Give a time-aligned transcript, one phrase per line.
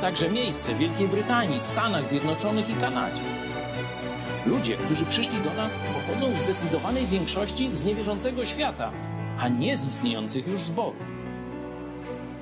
[0.00, 3.22] Także miejsce w Wielkiej Brytanii, Stanach Zjednoczonych i Kanadzie.
[4.46, 8.92] Ludzie, którzy przyszli do nas, pochodzą w zdecydowanej większości z niewierzącego świata,
[9.38, 11.16] a nie z istniejących już zborów.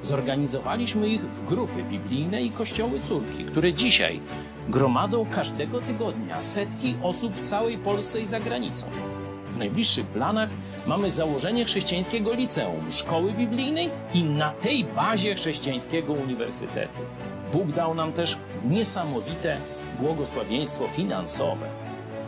[0.02, 4.20] Zorganizowaliśmy ich w grupy biblijne i kościoły córki, które dzisiaj
[4.68, 8.86] gromadzą każdego tygodnia setki osób w całej Polsce i za granicą.
[9.52, 10.50] W najbliższych planach
[10.86, 16.98] mamy założenie chrześcijańskiego liceum, szkoły biblijnej i na tej bazie chrześcijańskiego uniwersytetu.
[17.52, 19.56] Bóg dał nam też niesamowite
[20.00, 21.66] błogosławieństwo finansowe.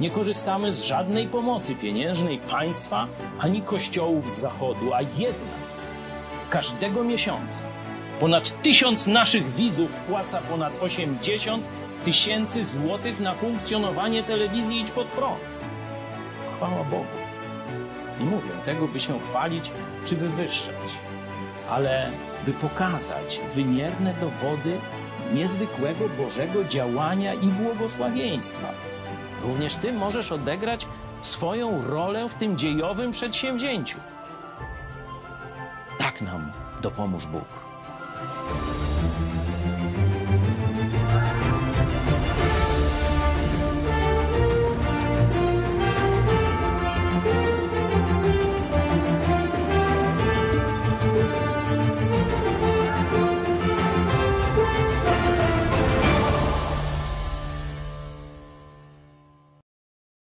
[0.00, 3.06] Nie korzystamy z żadnej pomocy pieniężnej państwa
[3.38, 5.58] ani kościołów z zachodu, a jednak
[6.50, 7.62] każdego miesiąca
[8.20, 11.68] ponad tysiąc naszych widzów wpłaca ponad 80
[12.04, 15.40] tysięcy złotych na funkcjonowanie telewizji Idź Pod Prąd.
[16.48, 17.04] Chwała Bogu.
[18.20, 19.70] Nie mówię tego, by się chwalić
[20.04, 20.74] czy wywyższać,
[21.70, 22.10] ale
[22.46, 24.78] by pokazać wymierne dowody
[25.34, 28.68] niezwykłego Bożego działania i błogosławieństwa.
[29.42, 30.86] Również Ty możesz odegrać
[31.22, 33.98] swoją rolę w tym dziejowym przedsięwzięciu.
[35.98, 37.44] Tak nam dopomóż Bóg.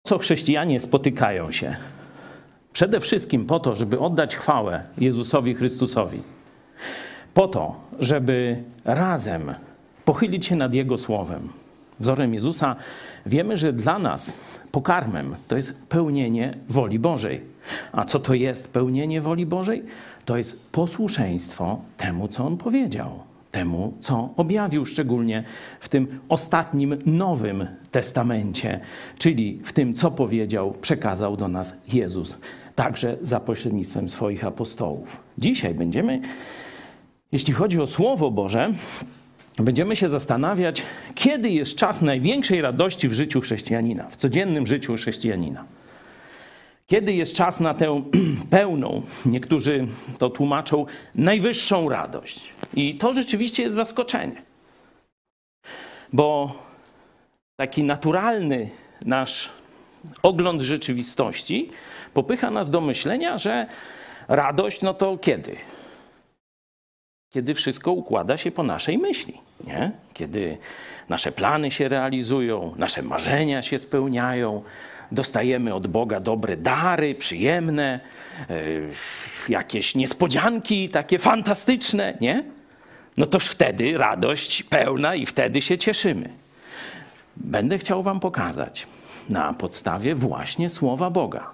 [0.06, 1.76] Co chrześcijanie spotykają się?
[2.72, 6.22] Przede wszystkim po to, żeby oddać chwałę Jezusowi Chrystusowi.
[7.34, 9.54] Po to, żeby razem
[10.04, 11.48] pochylić się nad Jego słowem.
[12.00, 12.76] Wzorem Jezusa
[13.26, 14.38] wiemy, że dla nas
[14.72, 17.40] pokarmem to jest pełnienie woli Bożej.
[17.92, 19.82] A co to jest pełnienie woli Bożej?
[20.24, 25.44] To jest posłuszeństwo temu, co On powiedział temu, co objawił szczególnie
[25.80, 28.80] w tym ostatnim Nowym Testamencie,
[29.18, 32.38] czyli w tym, co powiedział, przekazał do nas Jezus,
[32.74, 35.20] także za pośrednictwem swoich apostołów.
[35.38, 36.20] Dzisiaj będziemy,
[37.32, 38.72] jeśli chodzi o Słowo Boże,
[39.58, 40.82] będziemy się zastanawiać,
[41.14, 45.64] kiedy jest czas największej radości w życiu chrześcijanina, w codziennym życiu chrześcijanina.
[46.94, 48.02] Kiedy jest czas na tę
[48.50, 49.86] pełną, niektórzy
[50.18, 52.48] to tłumaczą, najwyższą radość.
[52.74, 54.42] I to rzeczywiście jest zaskoczenie.
[56.12, 56.58] Bo
[57.56, 58.70] taki naturalny
[59.04, 59.50] nasz
[60.22, 61.70] ogląd rzeczywistości
[62.12, 63.66] popycha nas do myślenia, że
[64.28, 65.56] radość no to kiedy?
[67.32, 69.90] Kiedy wszystko układa się po naszej myśli, nie?
[70.12, 70.58] Kiedy
[71.08, 74.62] nasze plany się realizują, nasze marzenia się spełniają,
[75.12, 78.00] dostajemy od Boga dobre dary, przyjemne,
[78.48, 78.92] yy,
[79.48, 82.44] jakieś niespodzianki takie fantastyczne, nie?
[83.16, 86.30] No toż wtedy radość pełna i wtedy się cieszymy.
[87.36, 88.86] Będę chciał Wam pokazać
[89.28, 91.50] na podstawie właśnie Słowa Boga,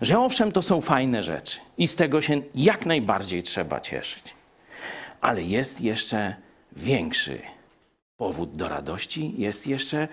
[0.00, 4.34] że owszem, to są fajne rzeczy i z tego się jak najbardziej trzeba cieszyć.
[5.20, 6.34] Ale jest jeszcze
[6.72, 7.38] większy
[8.16, 10.08] powód do radości, jest jeszcze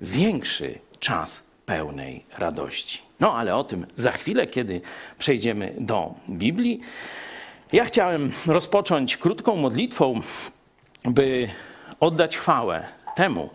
[0.00, 2.98] większy czas pełnej radości.
[3.20, 4.80] No ale o tym za chwilę, kiedy
[5.18, 6.80] przejdziemy do Biblii.
[7.72, 10.20] Ja chciałem rozpocząć krótką modlitwą,
[11.04, 11.48] by
[12.00, 12.84] oddać chwałę
[13.16, 13.50] temu,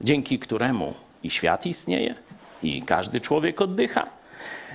[0.00, 2.14] dzięki któremu i świat istnieje,
[2.62, 4.06] i każdy człowiek oddycha,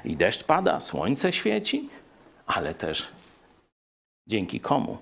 [0.06, 1.90] i deszcz pada, słońce świeci,
[2.46, 3.08] ale też
[4.28, 4.98] dzięki komu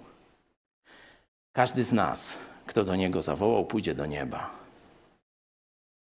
[1.53, 4.58] każdy z nas, kto do niego zawołał, pójdzie do nieba.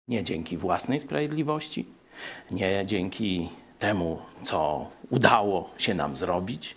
[0.07, 1.85] Nie dzięki własnej sprawiedliwości,
[2.51, 6.75] nie dzięki temu, co udało się nam zrobić,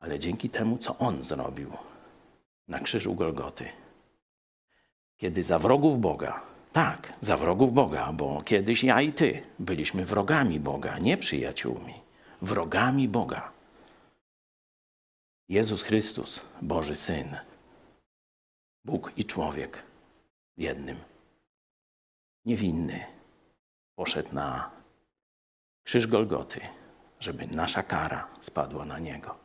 [0.00, 1.70] ale dzięki temu, co On zrobił
[2.68, 3.68] na krzyżu Golgoty.
[5.16, 6.40] Kiedy za wrogów Boga,
[6.72, 11.94] tak, za wrogów Boga, bo kiedyś ja i Ty byliśmy wrogami Boga, nie przyjaciółmi,
[12.42, 13.52] wrogami Boga.
[15.48, 17.36] Jezus Chrystus, Boży Syn,
[18.84, 19.82] Bóg i człowiek
[20.56, 20.96] w jednym
[22.44, 23.06] niewinny,
[23.96, 24.70] poszedł na
[25.84, 26.60] krzyż Golgoty,
[27.20, 29.38] żeby nasza kara spadła na niego.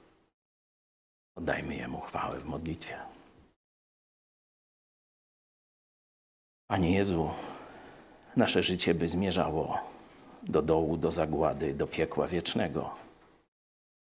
[1.35, 2.97] Oddajmy Jemu chwałę w modlitwie.
[6.67, 7.29] Panie Jezu,
[8.35, 9.79] nasze życie by zmierzało
[10.43, 12.95] do dołu, do zagłady, do piekła wiecznego,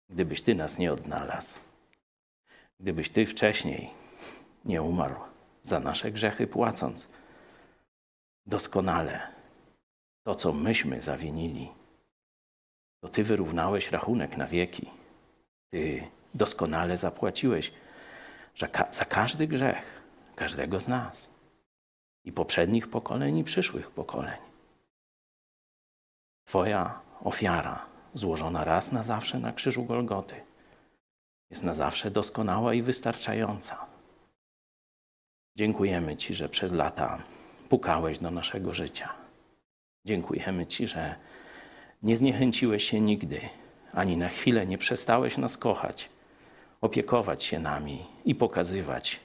[0.10, 1.60] gdybyś Ty nas nie odnalazł.
[2.80, 3.90] Gdybyś Ty wcześniej
[4.66, 5.16] nie umarł
[5.64, 7.08] za nasze grzechy płacąc
[8.46, 9.28] doskonale
[10.24, 11.70] to, co myśmy zawinili,
[13.04, 14.90] to Ty wyrównałeś rachunek na wieki.
[15.70, 17.72] Ty doskonale zapłaciłeś
[18.58, 20.02] za, ka za każdy grzech,
[20.36, 21.30] każdego z nas.
[22.24, 24.38] I poprzednich pokoleń, i przyszłych pokoleń.
[26.48, 30.36] Twoja ofiara, złożona raz na zawsze na krzyżu Golgoty,
[31.50, 33.86] jest na zawsze doskonała i wystarczająca.
[35.58, 37.24] Dziękujemy Ci, że przez lata
[37.72, 39.10] pukałeś do naszego życia.
[40.06, 41.16] Dziękujemy Ci, że
[42.04, 43.42] nie zniechęciłeś się nigdy,
[43.94, 46.10] ani na chwilę nie przestałeś nas kochać,
[46.82, 49.20] opiekować się nami i pokazywać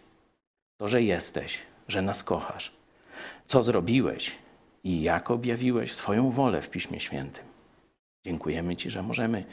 [0.76, 1.58] to, że jesteś,
[1.88, 2.72] że nas kochasz,
[3.46, 4.32] co zrobiłeś
[4.84, 7.44] i jak objawiłeś swoją wolę w Piśmie Świętym.
[8.24, 9.44] Dziękujemy Ci, że możemy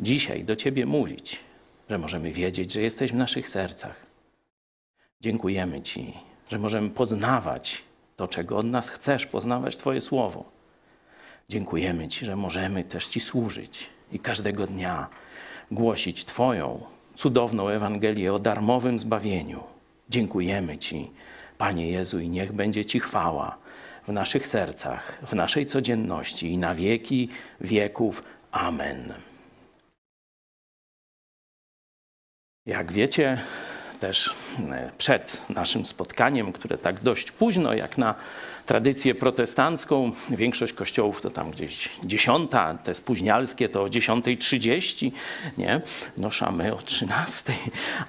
[0.00, 1.40] dzisiaj do Ciebie mówić,
[1.88, 4.06] że możemy wiedzieć, że jesteś w naszych sercach.
[5.20, 6.14] Dziękujemy Ci,
[6.50, 7.89] że możemy poznawać
[8.20, 10.44] to, czego od nas chcesz, poznawać Twoje słowo.
[11.48, 15.08] Dziękujemy Ci, że możemy też Ci służyć i każdego dnia
[15.70, 16.80] głosić Twoją
[17.16, 19.62] cudowną Ewangelię o darmowym zbawieniu.
[20.10, 21.10] Dziękujemy Ci,
[21.58, 23.56] Panie Jezu, i niech będzie Ci chwała
[24.08, 27.28] w naszych sercach, w naszej codzienności i na wieki
[27.60, 28.22] wieków.
[28.52, 29.12] Amen.
[32.66, 33.38] Jak wiecie,
[34.00, 34.30] też
[34.70, 38.14] e, przed naszym spotkaniem, które tak dość późno, jak na
[38.70, 40.12] tradycję protestancką.
[40.30, 45.12] Większość kościołów to tam gdzieś dziesiąta, te spóźnialskie to o 10.30,
[45.58, 45.80] nie?
[46.16, 47.52] Noszamy o 13.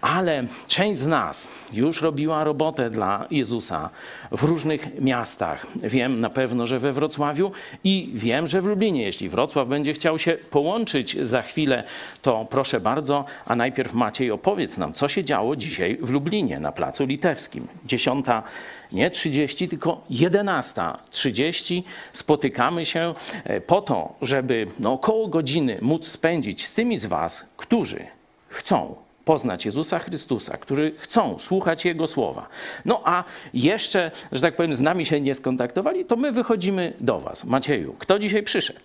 [0.02, 3.90] Ale część z nas już robiła robotę dla Jezusa
[4.32, 5.66] w różnych miastach.
[5.76, 7.52] Wiem na pewno, że we Wrocławiu
[7.84, 9.04] i wiem, że w Lublinie.
[9.04, 11.84] Jeśli Wrocław będzie chciał się połączyć za chwilę,
[12.22, 16.72] to proszę bardzo, a najpierw Maciej opowiedz nam, co się działo dzisiaj w Lublinie na
[16.72, 17.68] Placu Litewskim.
[17.86, 18.44] Dziesiąta
[18.92, 21.84] nie 30, tylko 11.30
[22.14, 27.46] spotykamy się e, po to, żeby no, około godziny móc spędzić z tymi z Was,
[27.58, 28.06] którzy
[28.48, 28.96] chcą
[29.26, 32.48] poznać Jezusa Chrystusa, którzy chcą słuchać Jego słowa.
[32.86, 33.24] No a
[33.54, 37.44] jeszcze, że tak powiem, z nami się nie skontaktowali, to my wychodzimy do Was.
[37.44, 38.80] Macieju, kto dzisiaj przyszedł?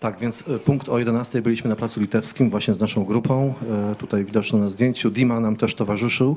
[0.00, 3.54] Tak, więc e, punkt o 11 byliśmy na Placu Litewskim właśnie z naszą grupą.
[3.92, 5.10] E, tutaj widoczno na zdjęciu.
[5.10, 6.36] Dima nam też towarzyszył.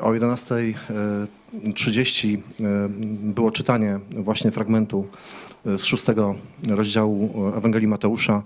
[0.00, 2.38] O 11.30
[3.22, 5.08] było czytanie właśnie fragmentu
[5.66, 6.34] e, z szóstego
[6.68, 8.42] rozdziału Ewangelii Mateusza.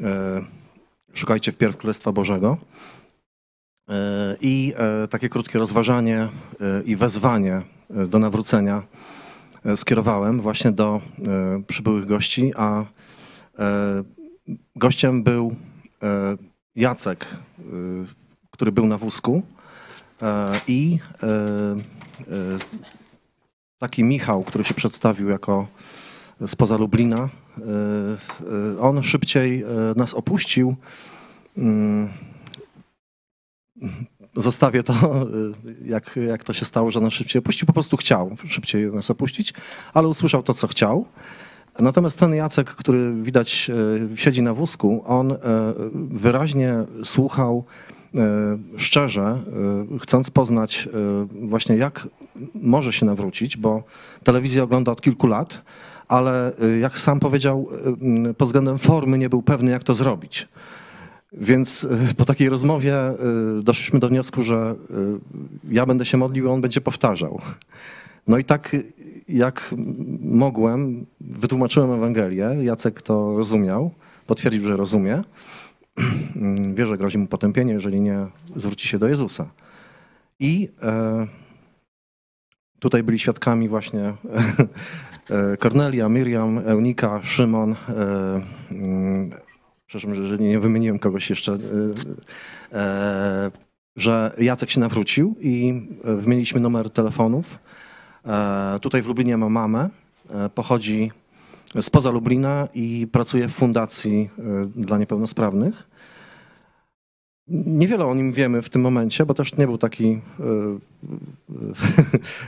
[0.00, 0.42] E,
[1.14, 2.56] Szukajcie wpierw Królestwa Bożego.
[3.88, 4.74] E, I
[5.10, 6.28] takie krótkie rozważanie
[6.84, 7.62] i wezwanie
[8.08, 8.82] do nawrócenia
[9.76, 11.00] skierowałem właśnie do
[11.66, 12.84] przybyłych gości, a
[14.76, 15.54] gościem był
[16.76, 17.26] Jacek,
[18.50, 19.42] który był na wózku.
[20.22, 21.78] E, I e, e,
[23.78, 25.66] taki Michał, który się przedstawił jako
[26.46, 27.28] spoza Lublina,
[28.80, 29.64] on szybciej
[29.96, 30.76] nas opuścił.
[31.56, 32.08] Mm,
[34.36, 34.94] zostawię to,
[35.84, 37.66] jak, jak to się stało, że nas szybciej opuścił.
[37.66, 39.54] Po prostu chciał szybciej nas opuścić,
[39.94, 41.06] ale usłyszał to, co chciał.
[41.78, 43.70] Natomiast ten Jacek, który widać
[44.14, 45.36] siedzi na wózku, on
[45.94, 46.74] wyraźnie
[47.04, 47.64] słuchał
[48.76, 49.38] szczerze,
[49.94, 52.08] e, chcąc poznać e, właśnie jak
[52.54, 53.82] może się nawrócić, bo
[54.24, 55.62] telewizję ogląda od kilku lat,
[56.08, 57.68] ale jak sam powiedział,
[58.38, 60.48] pod względem formy nie był pewny, jak to zrobić.
[61.32, 62.94] Więc po takiej rozmowie
[63.62, 64.74] doszliśmy do wniosku, że
[65.70, 67.40] ja będę się modlił, a on będzie powtarzał.
[68.26, 68.76] No i tak
[69.28, 69.74] jak
[70.20, 72.56] mogłem, wytłumaczyłem Ewangelię.
[72.62, 73.90] Jacek to rozumiał,
[74.26, 75.22] potwierdził, że rozumie.
[76.74, 78.26] wie, że grozi mu potępienie, jeżeli nie
[78.56, 79.50] zwróci się do Jezusa.
[80.40, 81.26] I e,
[82.78, 84.00] tutaj byli świadkami właśnie
[85.30, 87.72] e, Kornelia, Miriam, Eunika, Szymon.
[87.72, 87.76] E,
[88.70, 89.30] mm,
[89.86, 91.58] przepraszam, że nie wymieniłem kogoś jeszcze.
[93.96, 97.58] Że Jacek się nawrócił i wymieniliśmy numer telefonów.
[98.80, 99.88] Tutaj w Lublinie ma mamę.
[100.54, 101.10] Pochodzi
[101.80, 104.30] spoza Lublina i pracuje w fundacji
[104.76, 105.89] dla niepełnosprawnych.
[107.50, 110.18] Niewiele o nim wiemy w tym momencie, bo też nie był taki e,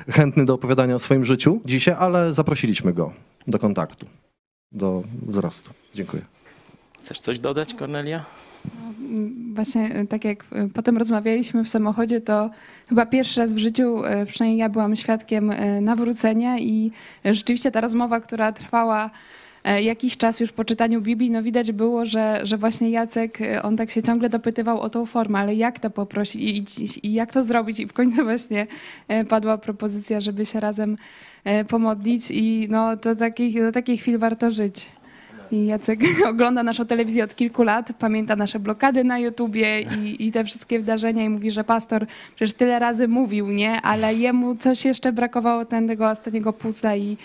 [0.08, 3.12] e, chętny do opowiadania o swoim życiu dzisiaj, ale zaprosiliśmy go
[3.46, 4.06] do kontaktu,
[4.72, 5.70] do wzrostu.
[5.94, 6.22] Dziękuję.
[6.98, 8.24] Chcesz coś dodać, Kornelia?
[9.54, 10.44] Właśnie e, tak jak
[10.74, 12.50] potem rozmawialiśmy w samochodzie, to
[12.88, 16.90] chyba pierwszy raz w życiu, przynajmniej ja byłam świadkiem nawrócenia i
[17.24, 19.10] rzeczywiście ta rozmowa, która trwała
[19.64, 23.76] jakiś czas już po czytaniu Biblii, no widać było, że, że właśnie Jacek, e, on
[23.76, 27.44] tak się ciągle dopytywał o tą formę, ale jak to poprosić i, i, jak to
[27.44, 28.66] zrobić i w końcu właśnie
[29.08, 30.96] e, padła propozycja, żeby się razem
[31.68, 34.86] pomodlić i no to takich, do takich chwil warto żyć.
[35.52, 36.00] I Jacek
[36.30, 40.78] ogląda naszą telewizję od kilku lat, pamięta nasze blokady na YouTubie i, i te wszystkie
[40.78, 43.80] wydarzenia i mówi, że pastor przecież tyle razy mówił, nie?
[43.80, 47.16] Ale jemu coś jeszcze brakowało ten, tego ostatniego pusta i,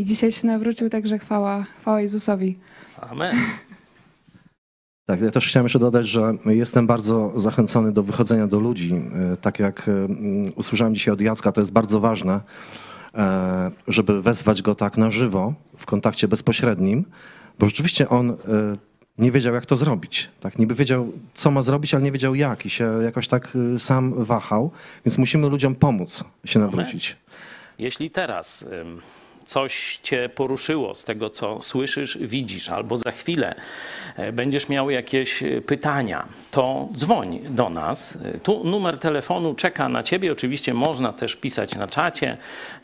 [0.00, 2.58] i dzisiaj się nawrócił, także chwała, chwała Jezusowi.
[3.00, 3.36] Amen.
[5.06, 8.94] Tak, ja też chciałem jeszcze dodać, że jestem bardzo zachęcony do wychodzenia do ludzi.
[9.32, 12.40] E, Tak jak e, mm, usłyszałem dzisiaj od Jacka, to jest bardzo ważne,
[13.14, 17.04] e, żeby wezwać go tak na żywo, w kontakcie bezpośrednim,
[17.58, 18.36] bo rzeczywiście on
[19.18, 20.30] nie wiedział, jak to zrobić.
[20.40, 24.24] Tak, niby wiedział, co ma zrobić, ale nie wiedział jak i się jakoś tak sam
[24.24, 24.70] wahał,
[25.04, 27.16] więc musimy ludziom pomóc się nawrócić.
[27.78, 28.64] Jeśli teraz
[29.50, 33.54] coś cię poruszyło z tego, co słyszysz, widzisz, albo za chwilę
[34.16, 38.18] e, będziesz miał jakieś e, pytania, to dzwoń do nas.
[38.24, 40.32] E, Tu numer telefonu czeka na ciebie.
[40.32, 42.36] Oczywiście można też pisać na czacie,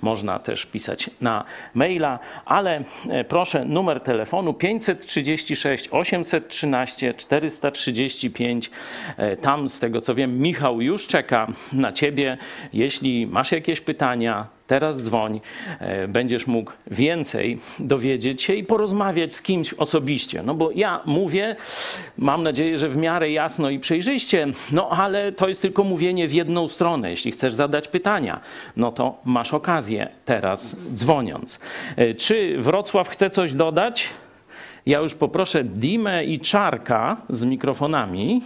[0.03, 1.45] można też pisać na
[1.75, 2.85] maila, ale
[3.29, 8.71] proszę numer telefonu 536 813 435.
[9.17, 12.39] E, Tam z tego co wiem Michał już czeka na ciebie.
[12.73, 15.41] Jeśli masz jakieś pytania, Teraz dzwoń,
[15.81, 20.43] e, będziesz mógł więcej dowiedzieć się i porozmawiać z kimś osobiście.
[20.43, 21.57] No bo ja mówię,
[22.19, 26.33] mam nadzieję, że w miarę jasno i przejrzyście, no ale to jest tylko mówienie w
[26.33, 27.11] jedną stronę.
[27.11, 28.41] Jeśli chcesz zadać pytania,
[28.77, 31.61] no to masz okazję teraz dzwoniąc.
[31.97, 34.09] E, Czy Wrocław chce coś dodać?
[34.87, 38.43] Ja już poproszę Dimę i Czarka z mikrofonami.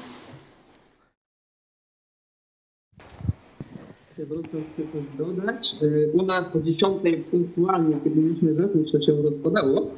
[4.26, 5.66] Chcę coś dodać.
[5.82, 9.90] Y, U nas o 10 punktualnie, kiedy mieliśmy zacząć, to się rozpadało.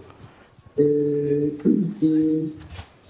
[0.79, 1.51] Y,
[2.03, 2.43] I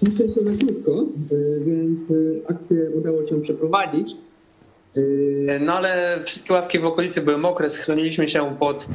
[0.01, 1.99] myślę, że za krótko, y, więc
[2.47, 4.07] akcję udało się przeprowadzić.
[5.59, 8.87] No ale wszystkie ławki w okolicy były mokre, schroniliśmy się pod,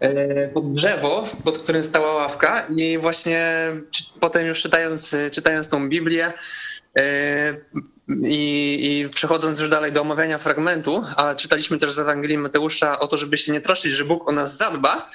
[0.00, 3.42] e, pod drzewo, pod którym stała ławka i właśnie
[4.20, 6.32] potem już czytając, czytając tą Biblię e,
[8.24, 13.06] i, i przechodząc już dalej do omawiania fragmentu, a czytaliśmy też z Ewangelii Mateusza o
[13.06, 15.08] to, żeby się nie troszczyć, że Bóg o nas zadba,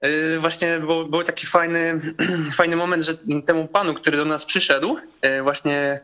[0.00, 2.00] e, właśnie był, był taki fajny,
[2.58, 3.14] fajny moment, że
[3.46, 6.00] temu panu, który do nas przyszedł, e, właśnie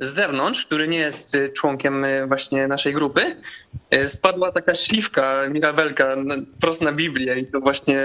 [0.00, 3.36] z zewnątrz, który nie jest e, członkiem e, właśnie naszej grupy,
[3.90, 6.16] e, spadła taka śliwka, mirabelka
[6.60, 7.98] prosto na Biblię i to właśnie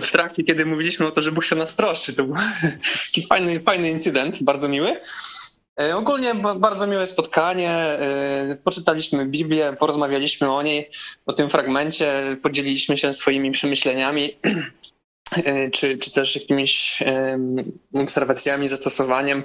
[0.00, 2.34] w trakcie, kiedy mówiliśmy o to, że Bóg się nas troszczy, to był
[3.06, 5.00] taki fajny, fajny incydent, bardzo miły.
[5.80, 7.70] E, Ogólnie ba- bardzo miłe spotkanie.
[7.70, 10.90] e, Poczytaliśmy Biblię, porozmawialiśmy o niej,
[11.26, 14.30] o tym fragmencie, podzieliliśmy się swoimi przemyśleniami,
[15.44, 17.02] e, czy, czy też jakimiś
[17.94, 19.44] obserwacjami, zastosowaniem.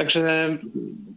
[0.00, 0.56] Także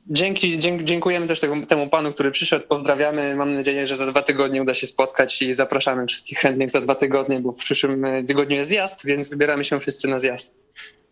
[0.08, 2.68] dzięki, dzięk, dziękujemy też temu panu, który przyszedł.
[2.68, 3.36] Pozdrawiamy.
[3.36, 6.96] Mam nadzieję, że za dwa tygodnie uda się spotkać i zapraszamy wszystkich chętnych za dwa
[6.96, 10.64] tygodnie, bo w przyszłym e, tygodniu jest zjazd, więc wybieramy się wszyscy na zjazd.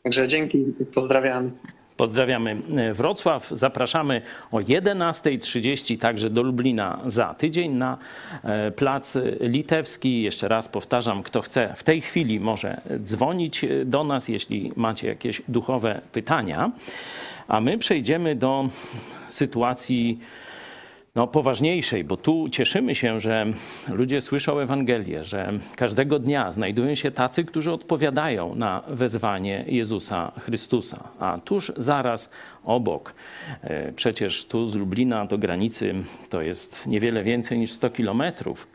[0.04, 1.52] Także dzięki, pozdrawiamy.
[1.98, 3.50] Pozdrawiamy e, Wrocław.
[3.52, 7.98] Zapraszamy o 11.30 także do Lublina za tydzień na
[8.44, 10.22] e, Plac Litewski.
[10.22, 15.42] Jeszcze raz powtarzam, kto chce w tej chwili może dzwonić do nas, jeśli macie jakieś
[15.48, 16.72] duchowe pytania.
[17.52, 18.70] A my przejdziemy do
[19.30, 20.20] sytuacji
[21.16, 23.46] no, poważniejszej, bo tu cieszymy się, że
[23.90, 31.08] ludzie słyszą Ewangelię, że każdego dnia znajdują się tacy, którzy odpowiadają na wezwanie Jezusa Chrystusa.
[31.20, 32.30] A tuż zaraz
[32.64, 33.14] obok,
[33.62, 35.96] e, przecież tu z Lublina do granicy
[36.30, 38.68] to jest niewiele więcej niż 100 kilometrów,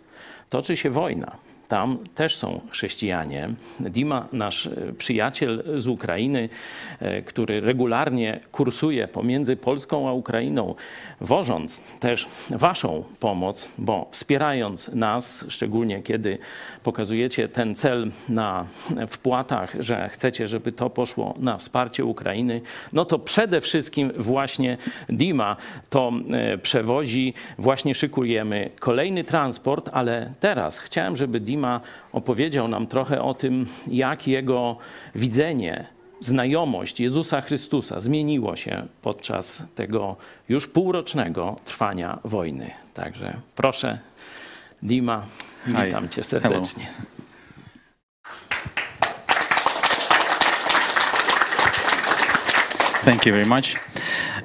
[0.51, 1.37] toczy się wojna.
[1.69, 3.49] Tam też są chrześcijanie.
[3.81, 6.49] Dima, nasz e, przyjaciel z Ukrainy,
[7.01, 10.75] e, który regularnie kursuje pomiędzy Polską a Ukrainą,
[11.21, 16.39] wożąc też Waszą pomoc, bo wspierając nas, szczególnie kiedy
[16.83, 18.67] pokazujecie ten cel na
[19.09, 22.61] wpłatach, że chcecie, żeby to poszło na wsparcie Ukrainy,
[22.93, 25.57] no to przede wszystkim właśnie Dima
[25.91, 31.81] to e, przewozi, właśnie szykujemy kolejny transport, ale teraz chciałem, żeby Dima
[32.13, 34.77] opowiedział nam trochę o tym, jak jego
[35.15, 40.17] widzenie, znajomość Jezusa Chrystusa zmieniło się podczas tego
[40.49, 42.71] już półrocznego trwania wojny.
[42.95, 43.99] Także proszę,
[44.83, 45.27] Dima,
[45.65, 45.73] Hi.
[45.87, 46.63] witam cię Hello.
[53.07, 53.77] Thank you very much.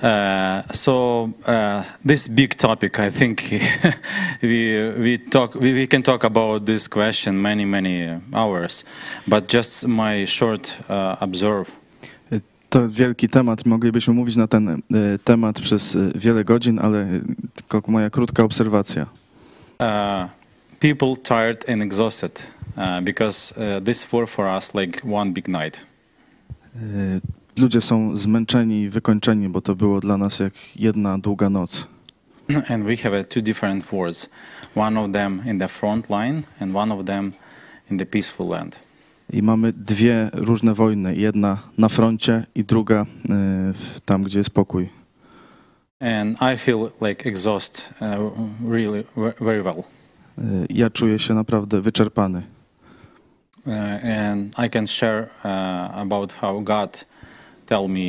[0.03, 3.41] Uh, so uh, this big topic, I think
[4.43, 8.85] we we talk we, we can talk about this question many many uh, hours,
[9.27, 11.71] but just my short uh, observe.
[12.69, 13.65] To wielki temat.
[13.65, 14.81] Moglibyśmy mówić na ten
[15.23, 17.07] temat przez wiele godzin, ale
[17.55, 19.05] tylko moja krótka obserwacja.
[19.79, 20.29] Uh,
[20.79, 23.53] people tired and exhausted uh, because
[23.85, 25.85] this were for us like one big night.
[27.61, 31.87] Ludzie są zmęczeni i wykończeni, bo to było dla nas jak jedna długa noc.
[32.69, 34.29] and we have uh, two different wars
[34.75, 37.31] one of them in the front line and one of them
[37.91, 38.79] in the peaceful land
[39.33, 41.15] I mamy dwie różne wojny.
[41.15, 44.89] Jedna na froncie i druga y, tam, gdzie jest pokój.
[45.99, 49.83] and i feel like exhaust uh, really ve- very well
[50.37, 52.43] Y, Ja czuję się naprawdę wyczerpany.
[53.65, 53.73] uh,
[54.21, 57.05] and i can share uh, about how god
[57.71, 58.07] tell me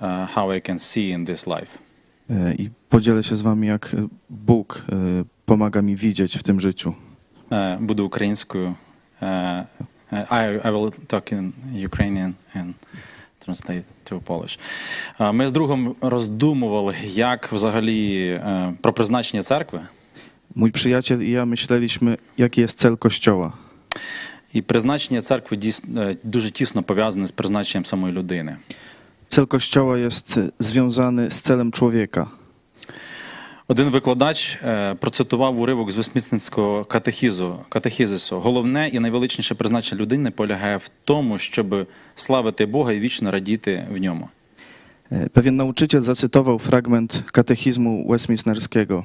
[0.00, 1.78] uh, how i can see in this life
[2.58, 3.96] I podzielę się z wami, jak
[4.30, 4.84] Bóg
[5.46, 6.94] pomaga mi widzieć w tym życiu.
[7.50, 8.74] uh, буду українською
[9.22, 9.28] uh,
[10.12, 11.52] I, I will talk in
[11.86, 12.74] Ukrainian and
[13.38, 14.58] translate to Polish.
[15.20, 19.80] Uh, Ми з другом роздумували, як взагалі е, про призначення церкви.
[20.54, 23.52] Mój przyjaciel i ja myśleliśmy, jaki jest cel Kościoła.
[24.52, 28.56] І призначення церкви дійсно е, дуже тісно пов'язане з призначенням самої людини.
[29.28, 32.26] Cel Kościoła jest związany z celem człowieka.
[33.68, 38.38] Один викладач е, процитував уривок з Вестмінстерського катехізу, катехізису.
[38.38, 43.96] Головне і найвеличніше призначення людини полягає в тому, щоб славити Бога і вічно радіти в
[43.98, 44.28] ньому.
[45.34, 49.04] Pewien nauczyciel zacytował fragment katechizmu westminsterskiego.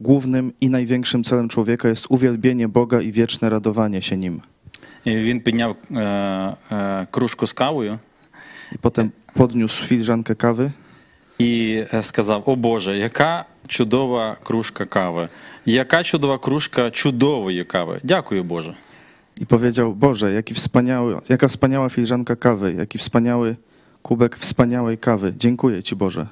[0.00, 4.40] Głównym i największym celem człowieka jest uwielbienie Boga i wieczne radowanie się nim.
[5.05, 5.99] І він підняв е,
[6.71, 7.99] е, кружку з кавою
[8.71, 10.71] I potem podniósł filiżankę kawy
[11.39, 15.29] і е, сказав: О Боже, яка чудова кружка кави!
[15.65, 17.99] Яка чудова кружка чудової кави!
[18.03, 18.75] Дякую, Боже.
[19.39, 23.55] i powiedział: Boże, jaki wspaniały, jaka wspaniała filiżanka kawy, jaki wspaniały
[24.01, 25.33] kubek wspaniałej kawy.
[25.37, 26.27] Dziękuję Ci, Boże.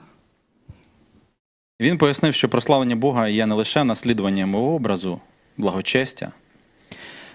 [1.80, 5.22] Він пояснив, що прославлення Бога є не лише наслідуванням його образу,
[5.58, 6.32] благочестя,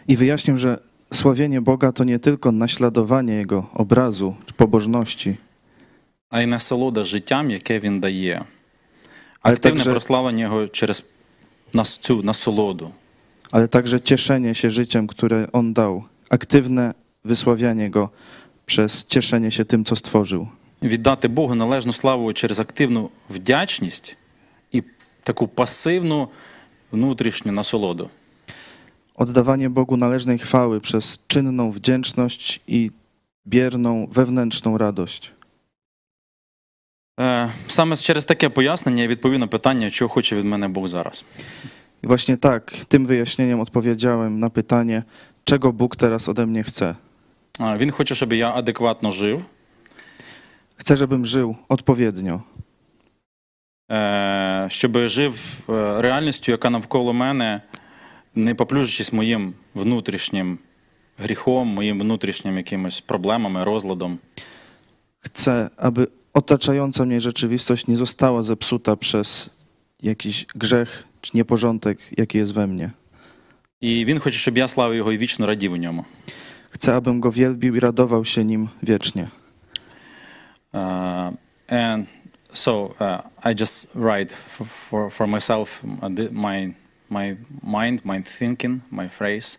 [0.08, 0.78] I wyjaśnił, że
[1.12, 5.36] sławienie Boga to nie tylko naśladowanie Jego obrazu czy pobożności,
[6.30, 8.44] а й насолода життям, яке він дає.
[9.42, 11.04] Ale Активне także- прославлення його через
[11.74, 12.90] нас- цю насолоду.
[13.50, 18.10] ale także cieszenie się życiem, które On dał, aktywne wysławianie Go
[18.66, 20.48] przez cieszenie się tym, co stworzył.
[20.82, 24.16] Віддати Богу належну славу через активну вдячність
[24.72, 24.82] і
[25.24, 26.28] таку пасивну
[26.92, 28.10] внутрішню насолоду.
[29.16, 32.90] Oddawanie Bogu należnej chwały przez czynną wdzięczność i
[33.46, 35.32] bierną wewnętrzną radość.
[37.20, 41.24] Е, Саме через таке пояснення я відповів на питання, чого хоче від мене Бог зараз.
[42.02, 45.02] I właśnie tak, tym wyjaśnieniem odpowiedziałem na pytanie,
[45.44, 46.94] czego Bóg teraz ode mnie chce.
[47.60, 49.44] Е, Він хоче, щоб я адекватно жив,
[50.76, 52.40] Chce, żebym żył odpowiednio,
[53.92, 57.60] е, щоб жив е, реальністю, яка навколо мене,
[58.36, 60.58] не поплюжачись моїм внутрішнім
[61.18, 64.18] гріхом, моїм внутрішнім якимось проблемами, розладом.
[65.20, 69.50] Chcę, aby otaczająca mnie rzeczywistość nie została zepsuta przez
[70.02, 72.90] jakiś grzech czy nieporządek, jaki jest we mnie.
[73.80, 76.04] І він хоче, щоб я славив його і вічно радів у ньому.
[76.70, 79.28] Chcę, abym go wielbił i radował się nim wiecznie.
[80.72, 81.32] Uh,
[81.68, 82.06] and
[82.52, 86.72] so uh, I just write f- for, for myself uh, the- my,
[87.09, 89.57] my mind, my thinking, my phrase.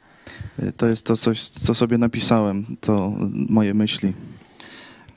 [0.77, 3.13] To jest to coś, co sobie napisałem, to
[3.49, 4.13] moje myśli.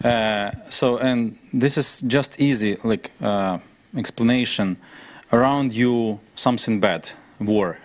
[0.04, 3.60] Uh, so, and this is just easy, like uh,
[4.00, 4.76] explanation.
[5.32, 7.76] Around you, something bad, war.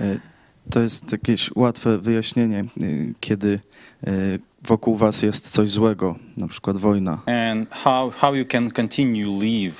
[0.00, 0.20] Y,
[0.70, 3.60] To jest jakieś łatwe wyjaśnienie, y, kiedy
[4.08, 7.22] y, wokół was jest coś złego, na przykład wojna.
[7.26, 9.74] and how, how you can continue live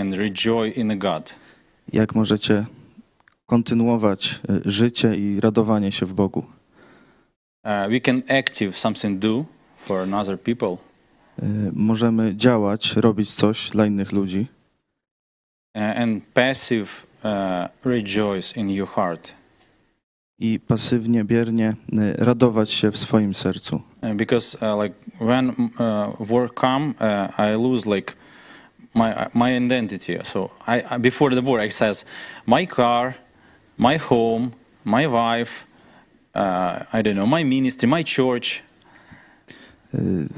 [0.00, 1.34] and rejoice in God.
[1.92, 2.64] Jak możecie
[3.52, 6.44] kontynuować y, życie i radowanie się w Bogu.
[7.64, 9.44] Uh, we can active something do
[9.76, 10.76] for another people,
[11.42, 14.46] Y, Możemy działać, robić coś dla innych ludzi,
[15.74, 16.86] uh, and passive
[17.24, 19.32] uh, rejoice in your heart.
[20.38, 23.76] i pasywnie, biernie y, radować się w swoim sercu.
[23.76, 28.12] Uh, because uh, like when uh, war come, uh, I lose like
[28.94, 30.18] my my identity.
[30.22, 32.06] So I, I before the war, I says
[32.46, 33.14] my car,
[33.82, 34.50] my home,
[34.84, 35.66] my wife,
[36.34, 38.62] uh, I don't know, my ministry, my church.
[39.94, 40.28] Y,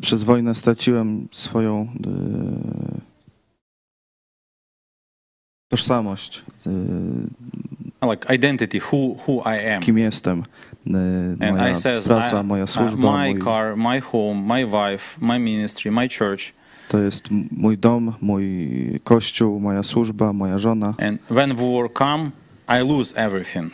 [0.00, 3.00] Przez wojnę straciłem swoją y,
[5.68, 6.70] tożsamość, y,
[8.10, 10.38] Like identity, who who I am, kim jestem.
[10.86, 10.90] Y,
[11.40, 15.18] and Moja I says praca, I- moja służba, my mój, car, my home, my wife,
[15.20, 16.52] my ministry, my church.
[16.88, 18.44] to jest mój dom, mój
[19.04, 20.94] kościół, moja służba, moja żona.
[20.98, 22.30] And when war come,
[22.68, 23.70] I lose everything.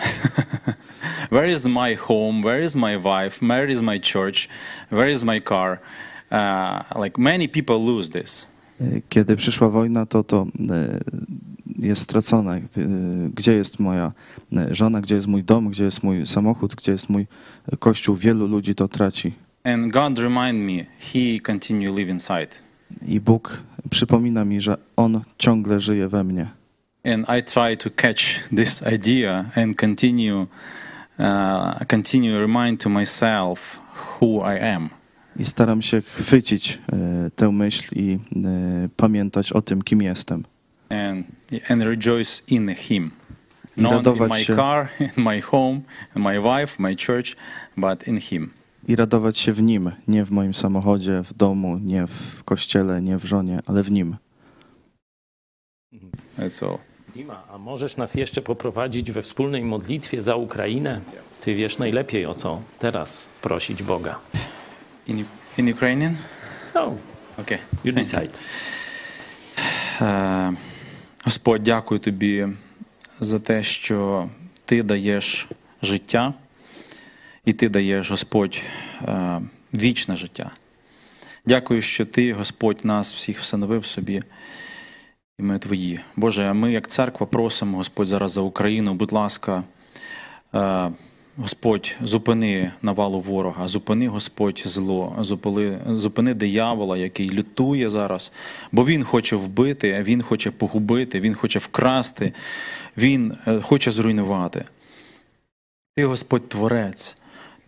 [1.31, 2.43] where is my home?
[2.43, 3.41] Where is my wife?
[3.41, 4.49] Where is my church?
[4.91, 5.81] Where is my car?
[6.31, 8.47] Uh, like many people lose this.
[9.09, 10.47] Kiedy przyszła wojna, to to
[11.79, 12.61] jest stracone.
[13.35, 14.13] Gdzie jest moja
[14.71, 17.27] żona, gdzie jest mój dom, gdzie jest mój samochód, gdzie jest mój
[17.79, 18.17] kościół?
[18.17, 19.33] Wielu ludzi to traci.
[19.65, 22.49] And God remind me, He continue live inside.
[23.07, 26.60] I Bóg przypomina mi, że On ciągle żyje we mnie.
[27.05, 30.47] And I try to catch this idea and continue,
[31.19, 33.79] uh, continue remind to myself
[34.21, 34.89] who I am.
[35.37, 36.79] I staram się chwycić
[37.27, 38.19] y, tę myśl i
[38.85, 40.45] y, pamiętać o tym, kim jestem.
[40.91, 41.27] and
[41.69, 43.11] and rejoice in him
[43.77, 45.81] I not in radować my się, car in my home
[46.17, 47.37] in my wife my church
[47.77, 48.51] but in him
[48.89, 53.19] I radować się w Nim, nie w moim samochodzie, w domu, nie w kościele, nie
[53.19, 54.17] w żonie, ale w Nim.
[56.39, 61.01] that's all Dima, a możesz nas jeszcze poprowadzić we wspólnej modlitwie za Ukrainę?
[61.41, 64.19] Ty wiesz najlepiej, o co teraz prosić Boga.
[65.09, 65.25] in
[65.59, 66.15] in ukrainian
[66.75, 66.97] No,
[67.39, 68.39] okay you thank decide.
[70.01, 70.53] Е,
[71.25, 72.47] Господь, дякую тобі
[73.21, 74.29] за те, що
[74.65, 75.49] ти даєш
[75.83, 76.35] життя,
[77.45, 78.63] і ти даєш, Господь,
[79.03, 79.41] е,
[79.75, 80.51] вічне життя.
[81.47, 84.23] Дякую, що ти, Господь, нас всіх встановив собі,
[85.43, 86.01] ми твої.
[86.17, 89.63] Боже, ми, як церква, просимо, Господь, зараз за Україну, будь ласка,
[90.55, 90.91] е,
[91.37, 98.33] Господь, зупини навалу ворога, зупини Господь зло, зупини, зупини диявола, який лютує зараз,
[98.73, 102.33] бо він хоче вбити, він хоче погубити, він хоче вкрасти,
[102.97, 104.65] він е, хоче зруйнувати.
[105.97, 107.17] Ти, Господь, творець,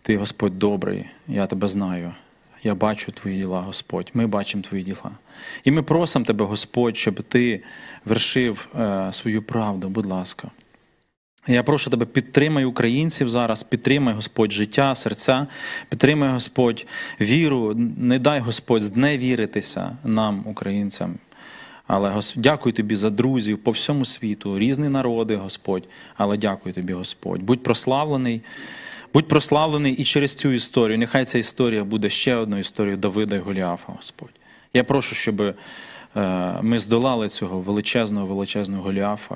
[0.01, 2.11] ти, Господь, добрий, я тебе знаю.
[2.63, 4.11] Я бачу твої діла, Господь.
[4.13, 5.11] Ми бачимо твої діла.
[5.63, 7.63] І ми просимо тебе, Господь, щоб ти
[8.05, 10.51] вершив е, свою правду, будь ласка.
[11.47, 15.47] Я прошу тебе, підтримай українців зараз, підтримай Господь життя, серця,
[15.89, 16.85] підтримай Господь
[17.21, 21.15] віру, не дай Господь зневіритися нам, українцям.
[21.87, 25.87] Але Гос- дякую тобі за друзів по всьому світу, різні народи, Господь.
[26.17, 27.41] Але дякую тобі, Господь.
[27.43, 28.41] Будь прославлений,
[29.13, 30.97] будь прославлений і через цю історію.
[30.97, 34.29] Нехай ця історія буде ще одною історією Давида і Голіафа, Господь.
[34.73, 35.53] Я прошу, щоб е,
[36.61, 39.35] ми здолали цього величезного, величезного Голіафа,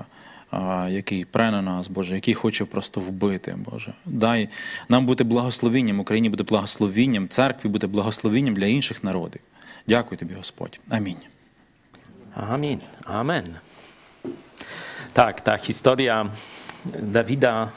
[0.90, 3.94] який пре на нас, Боже, який хоче просто вбити, Боже.
[4.06, 4.50] Дай
[4.90, 9.42] нам бути благословенням, Україні буде благословенням, церкві буде благословенням для інших народів.
[9.88, 10.80] Дякую тобі, Господь.
[10.90, 11.18] Амінь.
[12.38, 12.80] Amin.
[13.04, 13.58] Amen.
[15.13, 16.30] Tak, ta historia
[16.86, 17.72] Dawida,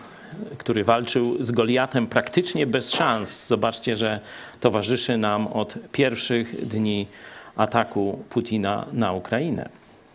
[0.59, 3.47] który walczył z Goliatem praktycznie bez szans.
[3.47, 4.21] Zobaczcie, że
[4.61, 7.07] towarzyszy nam od pierwszych dni
[7.57, 9.69] ataku Putina na Ukrainę.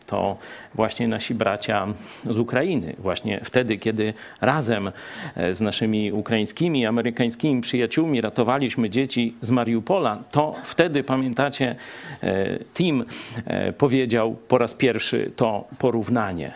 [0.06, 0.38] To
[0.76, 1.88] właśnie nasi bracia
[2.30, 4.92] z Ukrainy, właśnie wtedy, kiedy razem
[5.36, 11.76] e, z naszymi ukraińskimi, amerykańskimi przyjaciółmi ratowaliśmy dzieci z Mariupola, to wtedy, pamiętacie,
[12.24, 13.06] e, Tim
[13.46, 16.54] e, powiedział po raz pierwszy to porównanie.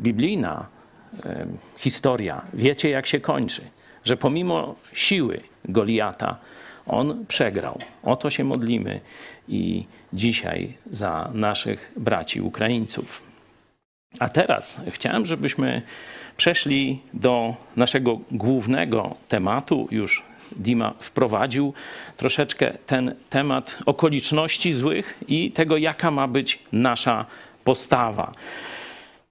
[0.00, 0.75] Biblijna
[1.78, 3.62] historia, wiecie jak się kończy,
[4.04, 6.38] że pomimo siły Goliata,
[6.86, 7.78] on przegrał.
[8.02, 9.00] O to się modlimy
[9.48, 13.22] i dzisiaj za naszych braci Ukraińców.
[14.18, 15.82] A teraz chciałem, żebyśmy
[16.36, 19.88] przeszli do naszego głównego tematu.
[19.90, 21.74] Już Dima wprowadził
[22.16, 27.26] troszeczkę ten temat okoliczności złych i tego, jaka ma być nasza
[27.64, 28.32] postawa.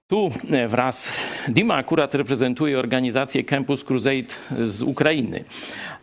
[0.08, 1.12] Tu e, wraz,
[1.48, 4.26] Dima akurat reprezentuje organizację Campus Crusade
[4.66, 5.44] z Ukrainy,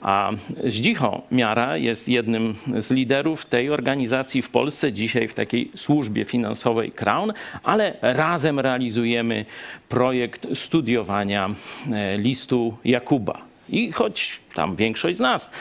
[0.01, 0.31] a
[0.63, 6.91] Zdzicho Miara jest jednym z liderów tej organizacji w Polsce, dzisiaj w takiej służbie finansowej
[6.91, 9.45] Crown, ale razem realizujemy
[9.89, 11.49] projekt studiowania
[11.91, 13.41] e, listu Jakuba.
[13.69, 15.51] I choć tam większość z nas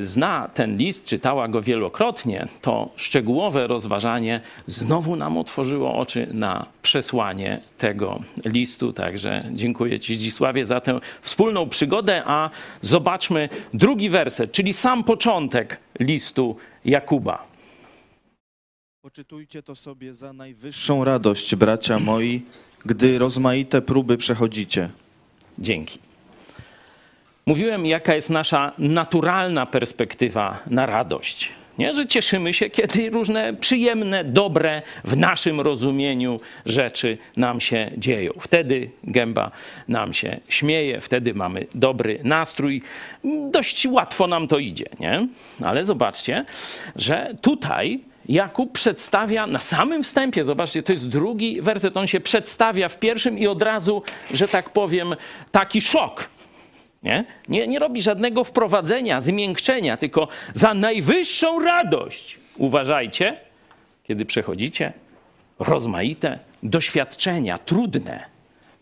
[0.00, 7.60] zna ten list, czytała go wielokrotnie, to szczegółowe rozważanie znowu nam otworzyło oczy na przesłanie
[7.78, 8.92] tego listu.
[8.92, 12.22] Także dziękuję Ci, Zdzisławie, za tę wspólną przygodę.
[12.26, 12.50] A
[12.82, 17.46] zobaczmy drugi werset, czyli sam początek listu Jakuba.
[19.02, 22.42] Poczytujcie to sobie za najwyższą radość, bracia moi,
[22.84, 24.88] gdy rozmaite próby przechodzicie.
[25.58, 26.09] Dzięki.
[27.50, 31.48] Mówiłem, jaka jest nasza naturalna perspektywa na radość.
[31.78, 31.94] Nie?
[31.94, 38.32] Że cieszymy się, kiedy różne przyjemne, dobre w naszym rozumieniu rzeczy nam się dzieją.
[38.40, 39.50] Wtedy gęba
[39.88, 42.82] nam się śmieje, wtedy mamy dobry nastrój.
[43.50, 45.28] Dość łatwo nam to idzie, nie?
[45.64, 46.44] Ale zobaczcie,
[46.96, 52.88] że tutaj Jakub przedstawia na samym wstępie, zobaczcie, to jest drugi werset, on się przedstawia
[52.88, 54.02] w pierwszym i od razu,
[54.34, 55.16] że tak powiem,
[55.50, 56.28] taki szok.
[57.02, 57.24] Nie?
[57.48, 62.38] Nie, nie robi żadnego wprowadzenia, zmiękczenia, tylko za najwyższą radość.
[62.56, 63.36] Uważajcie,
[64.04, 64.92] kiedy przechodzicie
[65.58, 68.24] rozmaite doświadczenia, trudne.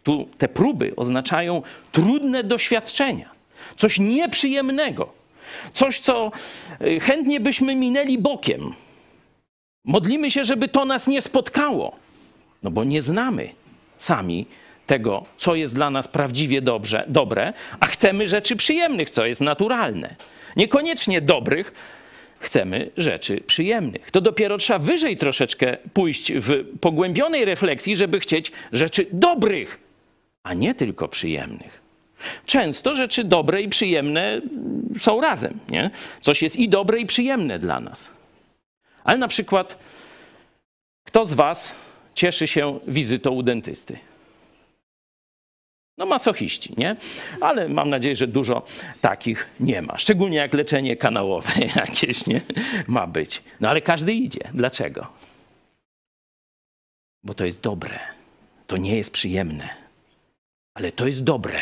[0.02, 3.30] Tu te próby oznaczają trudne doświadczenia,
[3.76, 5.12] coś nieprzyjemnego,
[5.72, 6.30] coś, co
[6.82, 8.74] y, chętnie byśmy minęli bokiem.
[9.84, 11.96] Modlimy się, żeby to nas nie spotkało,
[12.62, 13.48] no bo nie znamy
[13.98, 14.46] sami
[14.88, 20.14] tego, co jest dla nas prawdziwie dobrze, dobre, a chcemy rzeczy przyjemnych, co jest naturalne.
[20.56, 21.72] Niekoniecznie dobrych,
[22.40, 24.10] chcemy rzeczy przyjemnych.
[24.10, 29.78] To dopiero trzeba wyżej troszeczkę pójść w pogłębionej refleksji, żeby chcieć rzeczy dobrych,
[30.42, 31.80] a nie tylko przyjemnych.
[32.46, 34.40] Często rzeczy dobre i przyjemne
[34.98, 35.58] są razem.
[35.68, 35.90] Nie?
[36.20, 38.08] Coś jest i dobre, i przyjemne dla nas.
[39.04, 39.78] Ale na przykład,
[41.04, 41.74] kto z Was
[42.14, 43.98] cieszy się wizytą u dentysty?
[45.98, 46.96] No masochiści, nie?
[47.40, 48.62] Ale mam nadzieję, że dużo
[49.00, 49.98] takich nie ma.
[49.98, 52.40] Szczególnie jak leczenie kanałowe jakieś, nie?
[52.86, 53.42] Ma być.
[53.60, 54.40] No ale każdy idzie.
[54.54, 55.06] Dlaczego?
[57.24, 57.98] Bo to jest dobre.
[58.66, 59.68] To nie jest przyjemne.
[60.74, 61.58] Ale to jest dobre.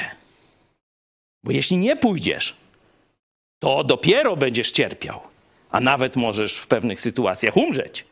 [1.45, 2.57] Bo jeśli nie pójdziesz,
[3.59, 5.21] to dopiero będziesz cierpiał.
[5.71, 8.05] A nawet możesz w pewnych sytuacjach umrzeć.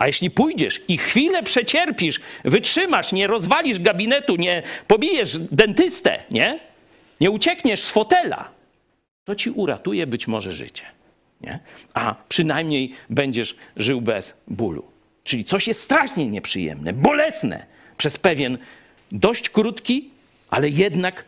[0.00, 6.60] A jeśli pójdziesz i chwilę przecierpisz, wytrzymasz, nie rozwalisz gabinetu, nie pobijesz dentystę, nie?
[7.20, 8.50] Nie uciekniesz z fotela,
[9.24, 10.82] to ci uratuje być może życie.
[11.40, 11.58] Nie?
[11.94, 14.84] A przynajmniej będziesz żył bez bólu.
[15.24, 18.58] Czyli coś jest strasznie nieprzyjemne, bolesne przez pewien
[19.12, 20.10] dość krótki,
[20.50, 21.24] ale jednak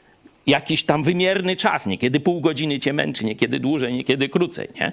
[0.46, 1.86] jakiś tam wymierny czas.
[1.86, 4.92] Niekiedy pół godziny cię męczy, niekiedy dłużej, niekiedy krócej, nie?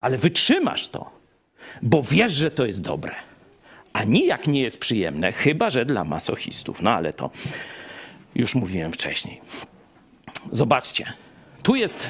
[0.00, 1.15] Ale wytrzymasz to
[1.82, 3.14] bo wiesz, że to jest dobre.
[3.92, 6.82] A nijak nie jest przyjemne, chyba że dla masochistów.
[6.82, 7.30] No ale to
[8.34, 9.40] już mówiłem wcześniej.
[10.52, 11.12] Zobaczcie,
[11.62, 12.08] tu jest,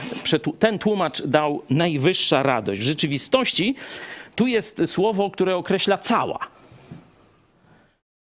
[0.59, 2.81] ten tłumacz dał najwyższa radość.
[2.81, 3.75] W rzeczywistości
[4.35, 6.39] tu jest słowo, które określa cała,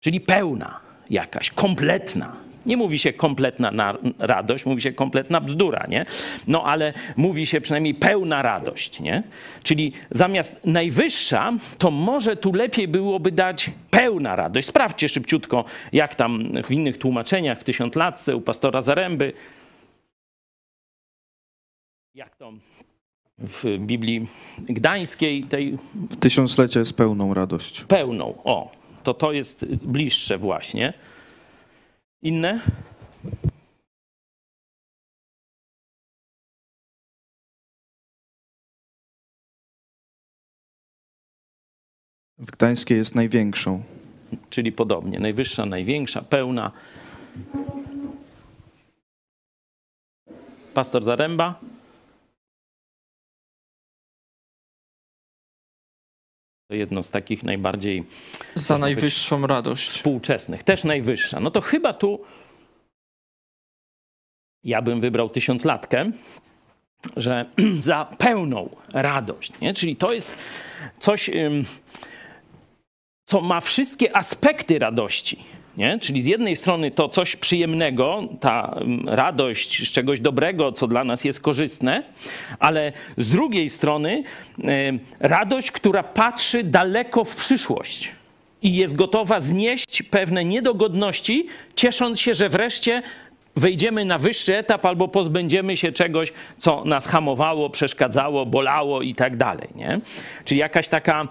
[0.00, 2.43] czyli pełna jakaś, kompletna.
[2.66, 6.06] Nie mówi się kompletna radość, mówi się kompletna bzdura, nie?
[6.46, 9.22] No ale mówi się przynajmniej pełna radość, nie?
[9.62, 14.68] Czyli zamiast najwyższa, to może tu lepiej byłoby dać pełna radość.
[14.68, 19.32] Sprawdźcie szybciutko, jak tam w innych tłumaczeniach, w Tysiąclatce, u pastora Zaręby.
[22.14, 22.52] Jak to
[23.38, 24.26] w Biblii
[24.58, 25.78] Gdańskiej tej...
[26.10, 27.84] W tysiąclecie jest pełną radość.
[27.84, 28.70] Pełną, o.
[29.02, 30.92] To to jest bliższe właśnie.
[32.24, 32.60] Inne?
[42.38, 43.82] W Gdańskiej jest największą.
[44.50, 45.20] Czyli podobnie.
[45.20, 46.72] Najwyższa, największa, pełna.
[50.74, 51.60] Pastor Zaręba?
[56.74, 58.04] Jedno z takich najbardziej.
[58.54, 59.90] Za najwyższą radość.
[59.90, 60.62] Współczesnych.
[60.62, 61.40] Też najwyższa.
[61.40, 62.20] No to chyba tu.
[64.64, 66.10] Ja bym wybrał tysiąclatkę,
[67.16, 67.44] że
[67.80, 69.60] za pełną radość.
[69.60, 69.74] Nie?
[69.74, 70.34] Czyli to jest
[70.98, 71.30] coś,
[73.24, 75.44] co ma wszystkie aspekty radości.
[75.76, 75.98] Nie?
[75.98, 81.04] Czyli z jednej strony to coś przyjemnego, ta mm, radość z czegoś dobrego, co dla
[81.04, 82.02] nas jest korzystne,
[82.58, 84.22] ale z drugiej strony
[85.20, 88.10] radość, która patrzy daleko w przyszłość
[88.62, 93.02] i jest gotowa znieść pewne niedogodności, ciesząc się, że wreszcie
[93.56, 99.36] wejdziemy na wyższy etap albo pozbędziemy się czegoś, co nas hamowało, przeszkadzało, bolało i tak
[99.36, 99.68] dalej.
[99.74, 100.00] Nie?
[100.44, 101.28] Czyli jakaś taka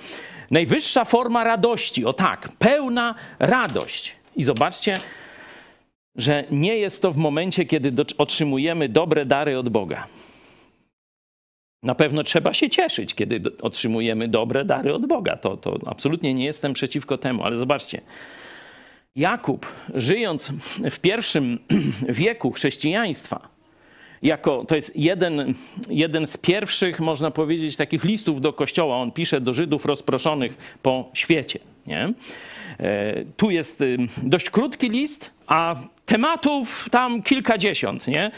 [0.52, 4.16] najwyższa forma radości, o tak, pełna radość.
[4.36, 4.98] I zobaczcie,
[6.16, 10.08] że nie jest to w momencie, kiedy otrzymujemy dobre dary od Boga.
[11.84, 15.38] Na pewno trzeba się cieszyć, kiedy otrzymujemy dobre dary od Boga.
[15.38, 18.02] To, to absolutnie nie jestem przeciwko temu, ale zobaczcie.
[19.16, 19.66] Jakub,
[19.96, 20.52] żyjąc
[20.92, 21.60] w pierwszym
[22.10, 23.54] wieku chrześcijaństwa,
[24.22, 25.54] jako, to jest jeden,
[25.90, 28.98] jeden z pierwszych, można powiedzieć, takich listów do kościoła.
[28.98, 31.60] On pisze do Żydów rozproszonych po świecie.
[31.88, 32.14] Nie?
[32.80, 38.08] E, tu jest y, dość krótki list, a tematów tam kilkadziesiąt.
[38.08, 38.24] Nie?
[38.26, 38.32] E,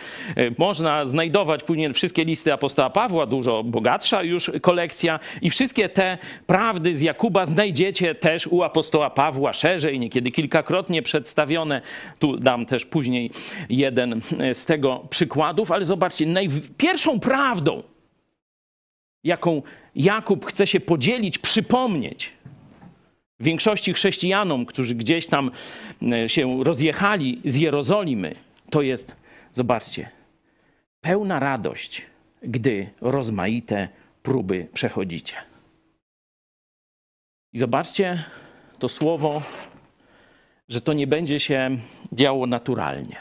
[0.57, 6.97] można znajdować później wszystkie listy apostoła Pawła, dużo bogatsza już kolekcja i wszystkie te prawdy
[6.97, 11.81] z Jakuba znajdziecie też u apostoła Pawła szerzej, niekiedy kilkakrotnie przedstawione.
[12.19, 13.31] Tu dam też później
[13.69, 14.21] jeden
[14.53, 16.25] z tego przykładów, ale zobaczcie,
[16.77, 17.83] pierwszą prawdą,
[19.23, 19.61] jaką
[19.95, 22.33] Jakub chce się podzielić, przypomnieć
[23.39, 25.51] większości chrześcijanom, którzy gdzieś tam
[26.11, 28.35] e, się rozjechali z Jerozolimy,
[28.69, 29.15] to jest,
[29.53, 30.09] zobaczcie,
[31.01, 32.01] pełna radość,
[32.43, 33.89] gdy rozmaite
[34.23, 35.35] próby przechodzicie.
[37.53, 38.23] I zobaczcie
[38.79, 39.41] to słowo,
[40.69, 41.77] że to nie będzie się
[42.11, 43.15] działo naturalnie.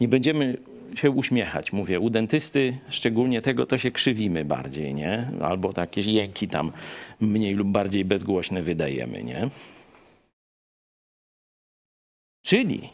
[0.00, 0.56] Nie będziemy
[0.94, 2.00] się uśmiechać, mówię.
[2.00, 5.30] U dentysty szczególnie tego to się krzywimy bardziej, nie?
[5.42, 6.72] Albo takie jęki tam
[7.20, 9.50] mniej lub bardziej bezgłośne wydajemy, nie?
[12.42, 12.88] Czyli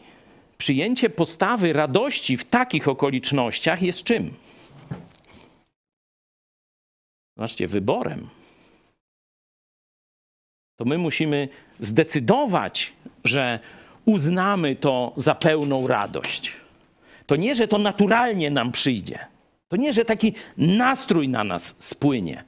[0.57, 4.33] przyjęcie postawy radości w takich okolicznościach jest czym?
[7.37, 8.29] Zobaczcie, wyborem.
[10.77, 13.59] To my musimy zdecydować, że
[14.05, 16.64] uznamy to za pełną radość.
[17.25, 19.19] To nie, że to naturalnie nam przyjdzie.
[19.67, 22.43] To nie, że taki nastrój na nas spłynie.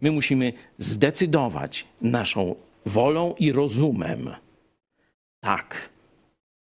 [0.00, 2.54] My musimy zdecydować naszą
[2.86, 4.30] wolą i rozumem.
[5.40, 5.88] Tak,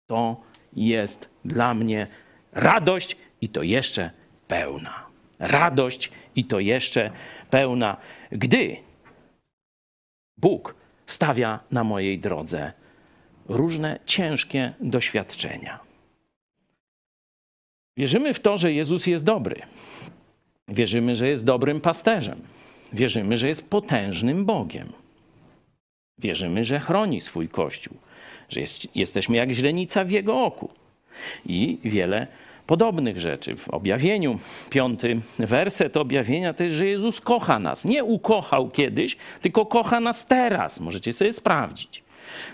[0.06, 0.40] to
[0.72, 2.06] jest dla mnie
[2.52, 4.10] radość i to jeszcze
[4.48, 5.06] pełna.
[5.38, 7.10] Radość i to jeszcze
[7.50, 7.96] pełna,
[8.32, 8.76] gdy
[10.36, 10.74] Bóg
[11.06, 12.72] stawia na mojej drodze
[13.48, 15.91] różne ciężkie doświadczenia.
[17.96, 19.62] Wierzymy w to, że Jezus jest dobry.
[20.68, 22.42] Wierzymy, że jest dobrym pasterzem.
[22.92, 24.92] Wierzymy, że jest potężnym Bogiem.
[26.18, 27.96] Wierzymy, że chroni swój Kościół,
[28.48, 30.70] że jest, jesteśmy jak źrenica w Jego oku.
[31.46, 32.26] I wiele
[32.66, 33.56] podobnych rzeczy.
[33.56, 34.38] W objawieniu,
[34.70, 37.84] piąty werset objawienia to jest, że Jezus kocha nas.
[37.84, 40.80] Nie ukochał kiedyś, tylko kocha nas teraz.
[40.80, 42.02] Możecie sobie sprawdzić.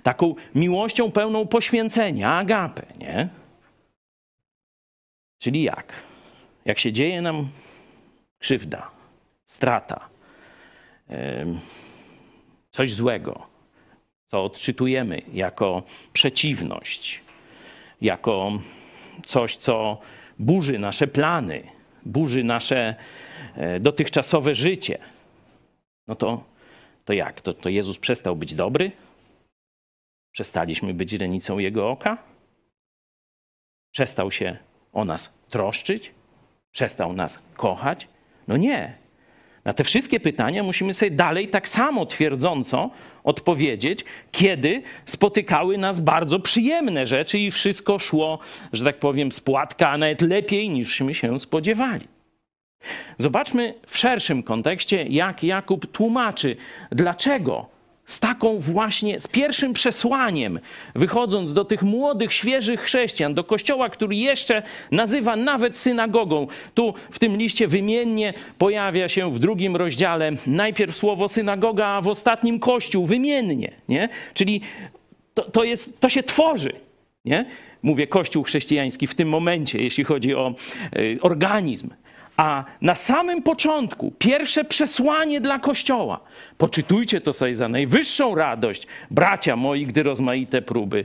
[0.03, 3.29] Taką miłością pełną poświęcenia, agapę, nie?
[5.38, 5.92] Czyli jak?
[6.64, 7.48] Jak się dzieje nam
[8.38, 8.90] krzywda,
[9.46, 10.09] strata,
[12.70, 13.46] coś złego,
[14.27, 17.20] co odczytujemy jako przeciwność,
[18.01, 18.53] jako
[19.27, 19.98] coś, co
[20.38, 21.62] burzy nasze plany,
[22.07, 22.94] burzy nasze
[23.55, 24.98] e, dotychczasowe życie,
[26.07, 26.44] no to,
[27.05, 27.40] to jak?
[27.40, 28.92] To, to Jezus przestał być dobry?
[30.33, 32.18] Przestaliśmy być źrenicą Jego oka?
[33.92, 34.57] Przestał się
[34.92, 36.12] o nas troszczyć?
[36.72, 38.09] Przestał nas kochać?
[38.48, 38.94] No nie.
[39.64, 42.90] Na te wszystkie pytania musimy sobie dalej tak samo twierdząco
[43.24, 48.38] odpowiedzieć, kiedy spotykały nas bardzo przyjemne rzeczy i wszystko szło,
[48.72, 52.07] że tak powiem, z płatka, a nawet lepiej niżśmy się spodziewali.
[53.18, 56.57] Zobaczmy w szerszym kontekście, jak Jakub tłumaczy,
[56.90, 57.78] dlaczego
[58.09, 60.61] z taką właśnie, z pierwszym przesłaniem,
[60.94, 66.47] wychodząc do tych młodych, świeżych chrześcijan, do kościoła, który jeszcze nazywa nawet synagogą.
[66.75, 72.09] Tu w tym liście wymiennie pojawia się w drugim rozdziale najpierw słowo synagoga, a w
[72.09, 73.73] ostatnim kościół, wymiennie.
[73.88, 74.09] Nie?
[74.35, 74.61] Czyli
[75.35, 76.73] to, to, jest, to się tworzy.
[77.25, 77.47] Nie?
[77.83, 80.55] Mówię kościół chrześcijański w tym momencie, jeśli chodzi o
[80.97, 81.90] y, organizm.
[82.38, 86.20] A na samym początku, pierwsze przesłanie dla Kościoła,
[86.59, 91.05] poczytujcie to sobie za najwyższą radość, bracia moi, gdy rozmaite próby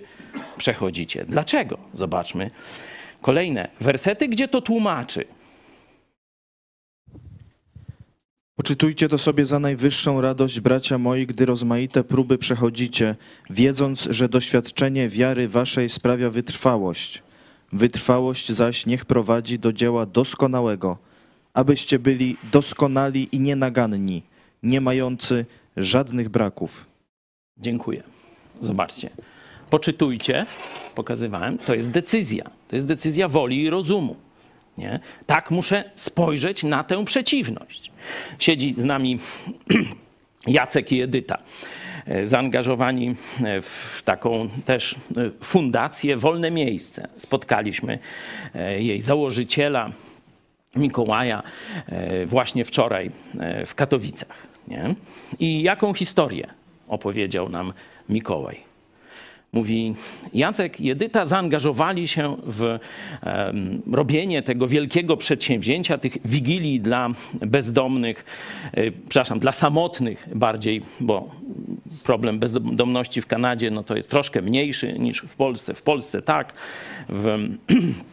[0.57, 1.25] przechodzicie.
[1.27, 1.77] Dlaczego?
[1.93, 2.51] Zobaczmy
[3.21, 5.25] kolejne wersety, gdzie to tłumaczy.
[8.55, 13.15] Poczytujcie to sobie za najwyższą radość, bracia moi, gdy rozmaite próby przechodzicie,
[13.49, 17.23] wiedząc, że doświadczenie wiary waszej sprawia wytrwałość.
[17.71, 20.97] Wytrwałość zaś niech prowadzi do dzieła doskonałego,
[21.53, 24.23] abyście byli doskonali i nienaganni,
[24.63, 25.45] nie mający
[25.77, 26.85] żadnych braków.
[27.57, 28.03] Dziękuję.
[28.61, 29.09] Zobaczcie.
[29.69, 30.45] Poczytujcie,
[30.95, 32.43] pokazywałem, to jest decyzja.
[32.67, 34.15] To jest decyzja woli i rozumu.
[34.77, 34.99] Nie?
[35.25, 37.91] Tak muszę spojrzeć na tę przeciwność.
[38.39, 39.19] Siedzi z nami
[40.47, 41.37] Jacek i Edyta,
[42.05, 43.15] e, zaangażowani
[43.61, 44.95] w taką też e,
[45.41, 47.07] fundację Wolne Miejsce.
[47.17, 47.99] Spotkaliśmy
[48.55, 49.91] e, jej założyciela,
[50.75, 51.43] Mikołaja
[52.25, 53.11] właśnie wczoraj
[53.65, 54.47] w Katowicach.
[54.67, 54.95] Nie?
[55.39, 56.47] I jaką historię
[56.87, 57.73] opowiedział nam
[58.09, 58.73] Mikołaj?
[59.53, 59.95] Mówi,
[60.33, 62.79] Jacek i Edyta zaangażowali się w
[63.91, 68.25] robienie tego wielkiego przedsięwzięcia, tych wigilii dla bezdomnych,
[68.73, 71.31] e, przepraszam, dla samotnych bardziej, bo
[72.03, 75.73] problem bezdomności w Kanadzie no to jest troszkę mniejszy niż w Polsce.
[75.73, 76.53] W Polsce tak,
[77.09, 77.37] w, e,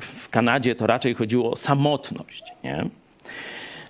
[0.00, 2.44] w Kanadzie to raczej chodziło o samotność.
[2.64, 2.84] Nie?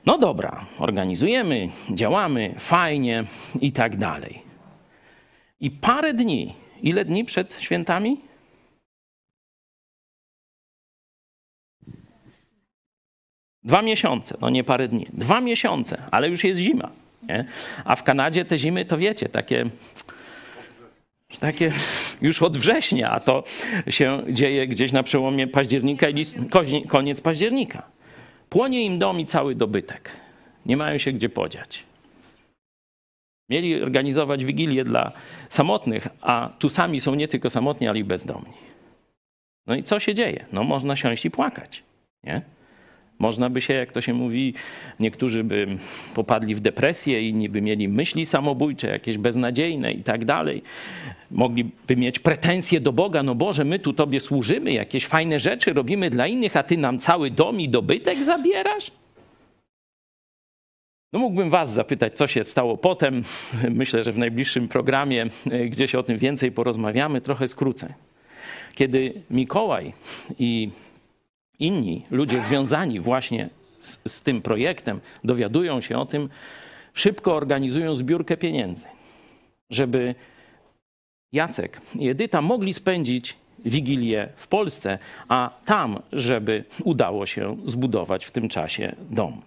[0.07, 3.25] No dobra, organizujemy, działamy, fajnie
[3.61, 4.43] i tak dalej.
[5.61, 8.21] I parę dni, ile dni przed świętami?
[13.65, 15.07] Dwa miesiące, no nie parę dni.
[15.13, 16.91] Dwa miesiące, ale już jest zima.
[17.23, 17.45] Nie?
[17.85, 19.65] A w Kanadzie te zimy, to wiecie, takie,
[21.41, 21.73] takie
[22.23, 23.45] już od września, a to
[23.89, 26.25] się dzieje gdzieś na przełomie października i
[26.89, 27.89] koniec października.
[28.49, 30.11] Płonie im dom i cały dobytek.
[30.67, 31.85] Nie mają się gdzie podziać.
[33.49, 35.13] Mieli organizować wigilię dla
[35.49, 38.53] samotnych, a tu sami są nie tylko samotni, ale i bezdomni.
[39.67, 40.47] No i co się dzieje?
[40.53, 41.83] No można siąść i płakać,
[42.25, 42.43] nie?
[43.23, 44.55] Można by się, jak to się mówi,
[45.01, 45.67] niektórzy by
[46.15, 50.63] popadli w depresję, inni by mieli myśli samobójcze, jakieś beznadziejne i tak dalej.
[51.31, 56.11] Mogliby mieć pretensje do Boga, no Boże, my tu Tobie służymy, jakieś fajne rzeczy robimy
[56.11, 58.91] dla innych, a Ty nam cały dom i dobytek zabierasz?
[61.13, 63.23] No mógłbym Was zapytać, co się stało potem.
[63.71, 67.95] Myślę, że w najbliższym programie e, gdzieś o tym więcej porozmawiamy, trochę skrócę.
[68.75, 69.93] Kiedy Mikołaj
[70.39, 70.71] i
[71.63, 73.49] inni ludzie związani właśnie
[73.81, 76.29] z, z tym projektem dowiadują się o tym,
[76.95, 78.87] szybko organizują zbiórkę pieniędzy,
[79.71, 80.15] żeby
[81.33, 84.99] Jacek i Edyta mogli spędzić Wigilię w Polsce,
[85.29, 89.43] a tam, żeby udało się zbudować w tym czasie dom.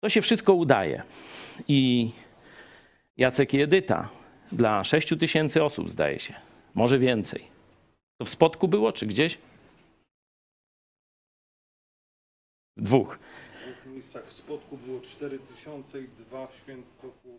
[0.00, 1.02] To się wszystko udaje.
[1.68, 2.10] I
[3.16, 4.08] Jacek i Edyta
[4.52, 6.34] dla 6 tysięcy osób, zdaje się,
[6.74, 7.44] może więcej.
[8.18, 9.38] To w Spodku było, czy gdzieś?
[12.76, 13.18] Dwóch.
[13.18, 17.38] W dwóch miejscach w Spodku było 4000 i dwa w Świętochłowie.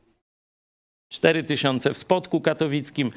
[1.10, 3.12] 4 tysiące w Spodku Katowickim,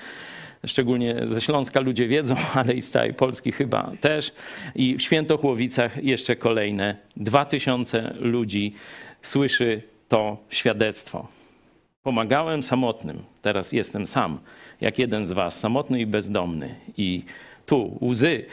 [0.67, 4.33] szczególnie ze Śląska ludzie wiedzą, ale i z całej Polski chyba też.
[4.75, 8.75] I w Świętochłowicach jeszcze kolejne 2 tysiące ludzi
[9.23, 11.29] słyszy to świadectwo.
[12.03, 14.39] Pomagałem samotnym, teraz jestem sam,
[14.81, 16.75] jak jeden z was, samotny i bezdomny.
[16.97, 17.25] I
[17.67, 18.45] tu łzy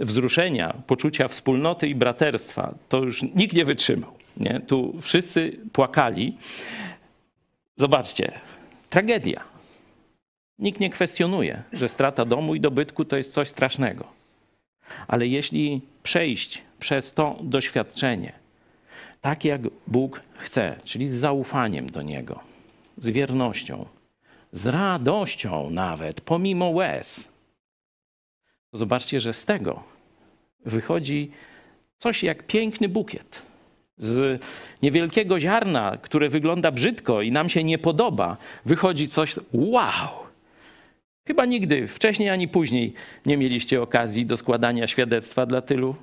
[0.00, 4.12] wzruszenia, poczucia wspólnoty i braterstwa, to już nikt nie wytrzymał.
[4.36, 4.60] Nie?
[4.66, 6.36] Tu wszyscy płakali.
[7.76, 8.32] Zobaczcie,
[8.90, 9.44] tragedia.
[10.58, 14.06] Nikt nie kwestionuje, że strata domu i dobytku to jest coś strasznego.
[15.08, 18.32] Ale jeśli przejść przez to doświadczenie,
[19.20, 22.40] tak jak Bóg chce, czyli z zaufaniem do Niego,
[22.98, 23.86] z wiernością,
[24.52, 27.27] z radością nawet, pomimo łez,
[28.72, 29.84] zobaczcie, że z tego
[30.64, 31.30] wychodzi
[31.96, 33.42] coś jak piękny bukiet.
[33.98, 34.42] Z
[34.82, 40.28] niewielkiego ziarna, które wygląda brzydko i nam się nie podoba, wychodzi coś wow!
[41.26, 42.94] Chyba nigdy, wcześniej ani później,
[43.26, 45.96] nie mieliście okazji do składania świadectwa dla tylu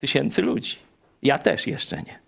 [0.00, 0.76] tysięcy ludzi.
[1.22, 2.18] Ja też jeszcze nie.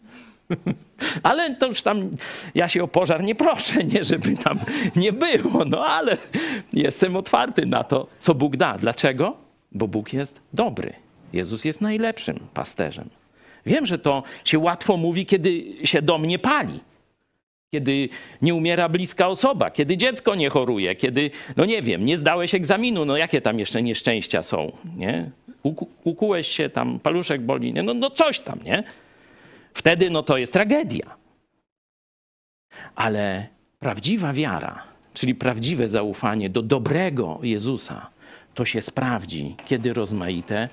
[1.22, 2.10] Ale to już tam,
[2.54, 4.60] ja się o pożar nie proszę, nie żeby tam
[4.96, 6.16] nie było, no ale
[6.72, 8.78] jestem otwarty na to, co Bóg da.
[8.78, 9.49] Dlaczego?
[9.72, 10.92] Bo Bóg jest dobry.
[11.32, 13.08] Jezus jest najlepszym pasterzem.
[13.66, 16.80] Wiem, że to się łatwo mówi, kiedy się dom nie pali,
[17.74, 18.08] kiedy
[18.42, 23.04] nie umiera bliska osoba, kiedy dziecko nie choruje, kiedy, no nie wiem, nie zdałeś egzaminu,
[23.04, 25.30] no jakie tam jeszcze nieszczęścia są, nie?
[25.62, 27.82] Uku- Ukułeś się, tam paluszek boli, nie?
[27.82, 28.84] No, no coś tam, nie?
[29.74, 31.16] Wtedy no to jest tragedia.
[32.94, 33.46] Ale
[33.78, 34.82] prawdziwa wiara,
[35.14, 38.10] czyli prawdziwe zaufanie do dobrego Jezusa,
[38.60, 40.68] to się sprawdzi, kiedy rozmaite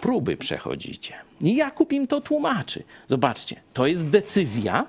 [0.00, 1.14] próby przechodzicie.
[1.40, 2.82] I Jakub im to tłumaczy.
[3.08, 4.86] Zobaczcie, to jest decyzja,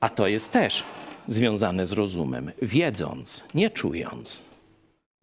[0.00, 0.84] a to jest też
[1.28, 2.50] związane z rozumem.
[2.62, 4.42] Wiedząc, nie czując,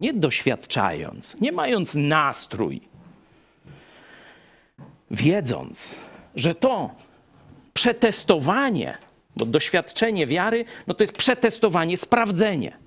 [0.00, 2.80] nie doświadczając, nie mając nastrój,
[5.10, 5.94] wiedząc,
[6.34, 6.90] że to
[7.74, 8.98] przetestowanie,
[9.36, 12.85] bo doświadczenie wiary, no to jest przetestowanie, sprawdzenie.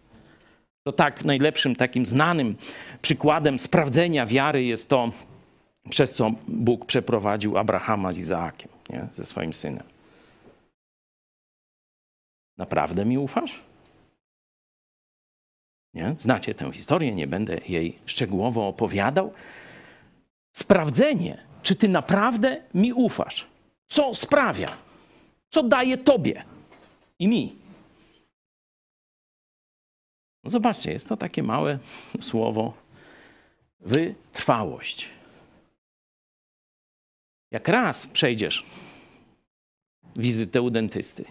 [0.90, 2.56] To tak najlepszym takim znanym
[3.02, 5.12] przykładem sprawdzenia wiary jest to,
[5.90, 9.08] przez co Bóg przeprowadził Abrahama z Izaakiem, nie?
[9.12, 9.84] ze swoim synem.
[12.58, 13.62] Naprawdę mi ufasz?
[15.94, 16.16] Nie?
[16.20, 19.34] Znacie tę historię, nie będę jej szczegółowo opowiadał.
[20.54, 23.48] Sprawdzenie, czy ty naprawdę mi ufasz.
[23.88, 24.78] Co sprawia?
[25.50, 26.44] Co daje tobie
[27.20, 27.59] i mi?
[30.44, 31.80] No Zobaczcie, jest to takie małe
[32.22, 32.74] słowo
[33.80, 35.10] wytrwałość.
[37.52, 38.66] Jak raz przejdziesz
[40.16, 41.26] wizytę u dentysty,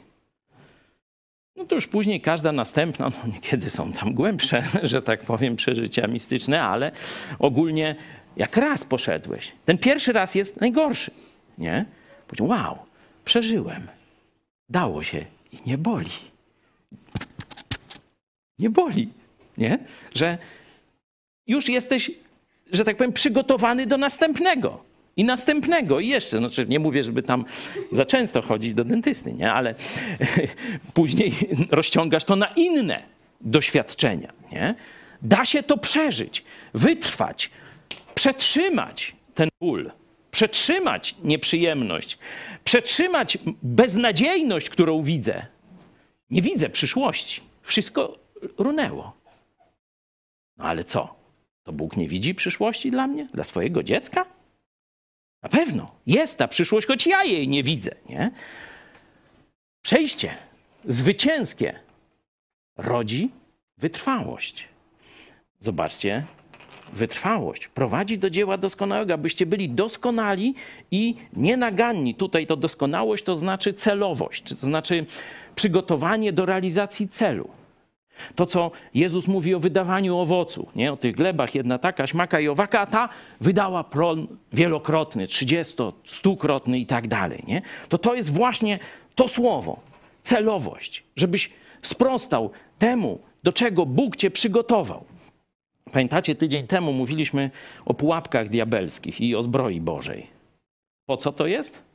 [1.56, 6.06] no to już później każda następna, no niekiedy są tam głębsze, że tak powiem, przeżycia
[6.06, 6.92] mistyczne, ale
[7.38, 7.96] ogólnie
[8.36, 11.10] jak raz poszedłeś, ten pierwszy raz jest najgorszy,
[11.58, 11.84] nie?
[12.26, 12.78] Powiedział, wow,
[13.24, 13.88] przeżyłem,
[14.68, 16.10] dało się i nie boli.
[18.58, 19.08] Nie boli,
[19.58, 19.78] nie?
[20.14, 20.38] Że
[21.46, 22.10] już jesteś,
[22.72, 24.88] że tak powiem, przygotowany do następnego.
[25.16, 26.38] I następnego, i jeszcze.
[26.38, 27.44] Znaczy, nie mówię, żeby tam
[27.92, 29.52] za często chodzić do dentysty, nie?
[29.52, 29.74] ale
[30.94, 31.32] później
[31.70, 33.02] rozciągasz to na inne
[33.40, 34.32] doświadczenia.
[34.52, 34.74] Nie?
[35.22, 36.44] Da się to przeżyć,
[36.74, 37.50] wytrwać,
[38.14, 39.90] przetrzymać ten ból,
[40.30, 42.18] przetrzymać nieprzyjemność,
[42.64, 45.46] przetrzymać beznadziejność, którą widzę.
[46.30, 47.40] Nie widzę przyszłości.
[47.62, 48.18] Wszystko
[48.58, 49.12] runęło.
[50.56, 51.14] No ale co?
[51.62, 54.26] To Bóg nie widzi przyszłości dla mnie, dla swojego dziecka?
[55.42, 57.90] Na pewno jest ta przyszłość, choć ja jej nie widzę.
[58.08, 58.30] Nie?
[59.82, 60.34] Przejście
[60.84, 61.78] zwycięskie
[62.76, 63.30] rodzi
[63.78, 64.68] wytrwałość.
[65.58, 66.26] Zobaczcie,
[66.92, 70.54] wytrwałość prowadzi do dzieła doskonałego, abyście byli doskonali
[70.90, 72.14] i nienaganni.
[72.14, 75.06] Tutaj to doskonałość to znaczy celowość, to znaczy
[75.54, 77.57] przygotowanie do realizacji celu.
[78.34, 80.92] To, co Jezus mówi o wydawaniu owocu, nie?
[80.92, 83.08] o tych glebach, jedna taka, śmaka i owaka, a ta
[83.40, 87.42] wydała plon wielokrotny, 30, stukrotny i tak dalej.
[87.46, 87.62] Nie?
[87.88, 88.78] To to jest właśnie
[89.14, 89.80] to słowo,
[90.22, 91.50] celowość, żebyś
[91.82, 95.04] sprostał temu, do czego Bóg cię przygotował.
[95.92, 97.50] Pamiętacie, tydzień temu mówiliśmy
[97.84, 100.26] o pułapkach diabelskich i o zbroi Bożej.
[101.06, 101.87] Po co to jest?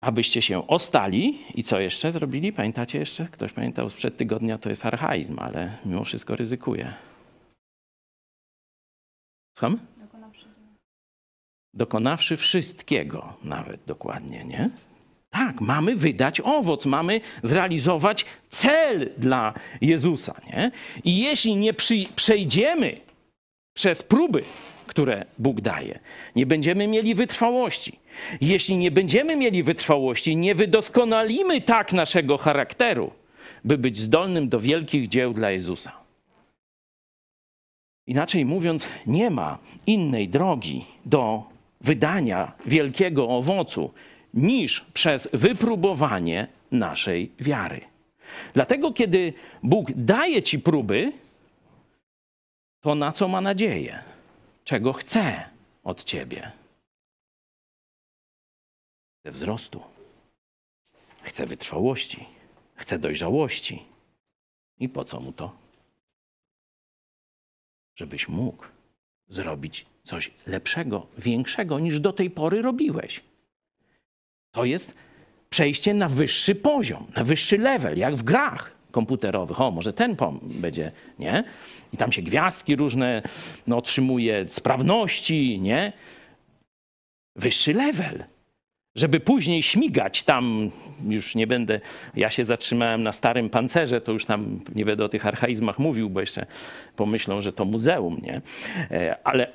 [0.00, 2.52] Abyście się ostali i co jeszcze zrobili?
[2.52, 3.26] Pamiętacie jeszcze?
[3.26, 6.94] Ktoś pamiętał sprzed tygodnia, to jest archaizm, ale mimo wszystko ryzykuje.
[9.58, 9.78] Słucham?
[11.74, 14.70] Dokonawszy wszystkiego, nawet dokładnie, nie?
[15.30, 20.40] Tak, mamy wydać owoc, mamy zrealizować cel dla Jezusa.
[20.46, 20.70] Nie?
[21.04, 23.00] I jeśli nie przy, przejdziemy
[23.76, 24.44] przez próby,
[24.90, 25.98] które Bóg daje,
[26.36, 27.98] nie będziemy mieli wytrwałości.
[28.40, 33.10] Jeśli nie będziemy mieli wytrwałości, nie wydoskonalimy tak naszego charakteru,
[33.64, 35.92] by być zdolnym do wielkich dzieł dla Jezusa.
[38.06, 41.42] Inaczej mówiąc, nie ma innej drogi do
[41.80, 43.92] wydania wielkiego owocu
[44.34, 47.80] niż przez wypróbowanie naszej wiary.
[48.54, 49.32] Dlatego, kiedy
[49.62, 51.12] Bóg daje ci próby,
[52.80, 54.09] to na co ma nadzieję?
[54.70, 55.50] Czego chce
[55.84, 56.52] od ciebie?
[59.18, 59.82] Chce wzrostu,
[61.22, 62.26] chce wytrwałości,
[62.74, 63.82] chce dojrzałości.
[64.78, 65.56] I po co mu to?
[67.96, 68.64] Żebyś mógł
[69.28, 73.20] zrobić coś lepszego, większego niż do tej pory robiłeś.
[74.50, 74.94] To jest
[75.50, 79.60] przejście na wyższy poziom, na wyższy level, jak w grach komputerowych.
[79.60, 81.44] O, może ten pom będzie, nie?
[81.92, 83.22] I tam się gwiazdki różne
[83.66, 85.92] no, otrzymuje, sprawności, nie?
[87.36, 88.24] Wyższy level.
[88.94, 90.70] Żeby później śmigać tam,
[91.08, 91.80] już nie będę,
[92.14, 96.10] ja się zatrzymałem na starym pancerze, to już tam nie będę o tych archaizmach mówił,
[96.10, 96.46] bo jeszcze
[96.96, 98.40] pomyślą, że to muzeum, nie?
[98.90, 99.52] E, ale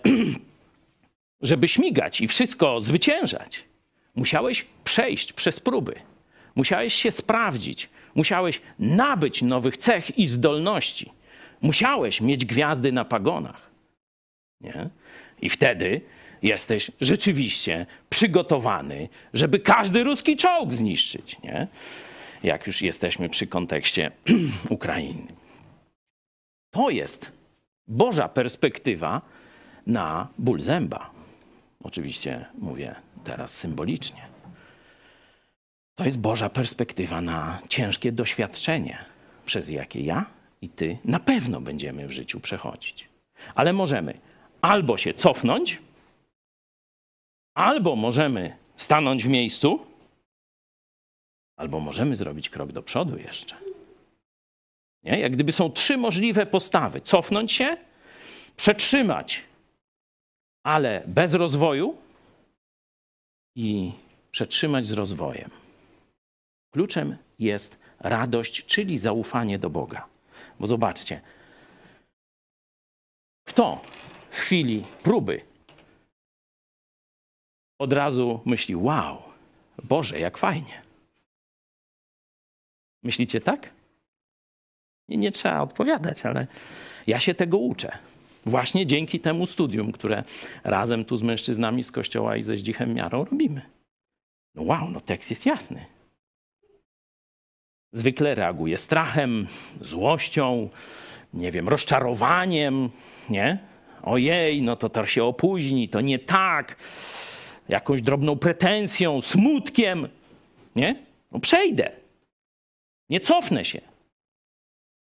[1.41, 3.65] żeby śmigać i wszystko zwyciężać,
[4.15, 5.95] Musiałeś przejść przez próby.
[6.55, 7.89] Musiałeś się sprawdzić.
[8.15, 11.11] Musiałeś nabyć nowych cech i zdolności.
[11.61, 13.69] Musiałeś mieć gwiazdy na pagonach.
[14.61, 14.89] Nie?
[15.41, 16.01] I wtedy
[16.41, 21.41] jesteś rzeczywiście przygotowany, żeby każdy ruski czołg zniszczyć.
[21.43, 21.67] Nie?
[22.43, 24.11] Jak już jesteśmy przy kontekście
[24.69, 25.27] Ukrainy.
[26.71, 27.31] To jest
[27.87, 29.21] Boża perspektywa
[29.87, 31.11] na ból zęba.
[31.83, 34.34] Oczywiście mówię teraz symbolicznie.
[35.95, 39.05] To jest Boża perspektywa na ciężkie doświadczenie,
[39.45, 40.25] przez jakie ja
[40.61, 43.09] i ty na pewno będziemy w życiu przechodzić.
[43.55, 44.19] Ale możemy
[44.61, 45.81] albo się cofnąć,
[47.53, 49.85] albo możemy stanąć w miejscu,
[51.57, 53.55] albo możemy zrobić krok do przodu jeszcze.
[55.03, 55.19] Nie?
[55.19, 57.77] Jak gdyby są trzy możliwe postawy: cofnąć się,
[58.57, 59.43] przetrzymać,
[60.63, 61.97] ale bez rozwoju,
[63.55, 63.91] i
[64.31, 65.64] przetrzymać z rozwojem.
[66.75, 70.07] Kluczem jest radość, czyli zaufanie do Boga.
[70.59, 71.21] Bo zobaczcie,
[73.47, 73.81] kto
[74.29, 75.41] w chwili próby
[77.79, 79.21] od razu myśli: Wow,
[79.83, 80.81] Boże, jak fajnie.
[83.03, 83.69] Myślicie tak?
[85.09, 86.47] Nie, nie trzeba odpowiadać, ale
[87.07, 87.97] ja się tego uczę.
[88.45, 90.23] Właśnie dzięki temu studium, które
[90.63, 93.61] razem tu z mężczyznami z kościoła i ze Zdzichem Miarą robimy.
[94.55, 95.94] No wow, no tekst jest jasny.
[97.95, 99.47] Zwykle reaguje strachem,
[99.81, 100.69] złością,
[101.33, 102.89] nie wiem, rozczarowaniem,
[103.29, 103.57] nie?
[104.03, 106.75] Ojej, no to to się opóźni, to nie tak,
[107.69, 110.07] jakąś drobną pretensją, smutkiem,
[110.75, 110.95] nie?
[111.31, 111.91] No przejdę,
[113.09, 113.81] nie cofnę się,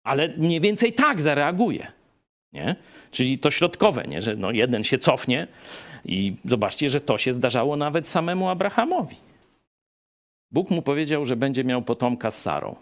[0.04, 1.88] ale mniej więcej tak zareaguję.
[2.54, 2.76] Nie?
[3.12, 4.22] Czyli to środkowe, nie?
[4.22, 5.48] że no jeden się cofnie
[6.06, 9.16] i zobaczcie, że to się zdarzało nawet samemu Abrahamowi.
[10.54, 12.76] Bóg mu powiedział, że będzie miał potomka z Sarą.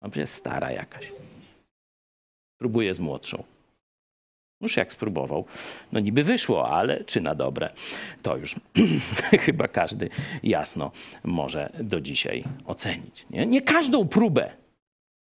[0.00, 1.12] A przecież stara jakaś.
[2.58, 3.44] Próbuje z młodszą.
[4.60, 5.44] Już jak spróbował.
[5.92, 7.70] No niby wyszło, ale czy na dobre,
[8.22, 8.54] to już
[9.46, 10.08] chyba każdy
[10.42, 10.90] jasno
[11.24, 13.26] może do dzisiaj ocenić.
[13.30, 14.52] Nie, nie każdą próbę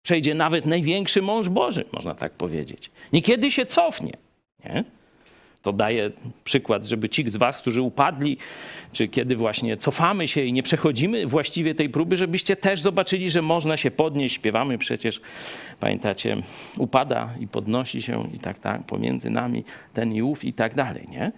[0.03, 2.91] przejdzie nawet największy mąż Boży, można tak powiedzieć.
[3.13, 4.13] Niekiedy się cofnie.
[4.65, 4.85] Nie?
[5.65, 6.11] To daje
[6.45, 8.37] przykład, żeby ci z was, którzy upadli,
[8.93, 13.43] czy kiedy właśnie cofamy się i nie przechodzimy właściwie tej próby, żebyście też zobaczyli, że
[13.43, 14.35] można się podnieść.
[14.35, 15.21] Śpiewamy przecież,
[15.81, 16.37] pamiętacie,
[16.79, 21.05] upada i podnosi się i tak, tak, pomiędzy nami ten i ów i tak dalej,
[21.09, 21.33] nie?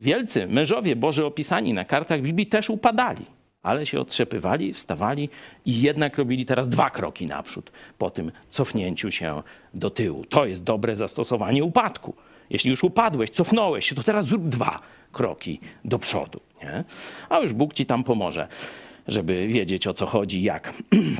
[0.00, 3.26] Wielcy mężowie Boże opisani na kartach Biblii też upadali,
[3.62, 5.28] ale się otrzepywali, wstawali
[5.66, 9.42] i jednak robili teraz dwa kroki naprzód po tym cofnięciu się
[9.74, 10.24] do tyłu.
[10.24, 12.14] To jest dobre zastosowanie upadku.
[12.50, 14.80] Jeśli już upadłeś, cofnąłeś się, to teraz zrób dwa
[15.12, 16.40] kroki do przodu.
[16.62, 16.84] Nie?
[17.28, 18.48] A już Bóg ci tam pomoże,
[19.08, 20.74] żeby wiedzieć o co chodzi, jak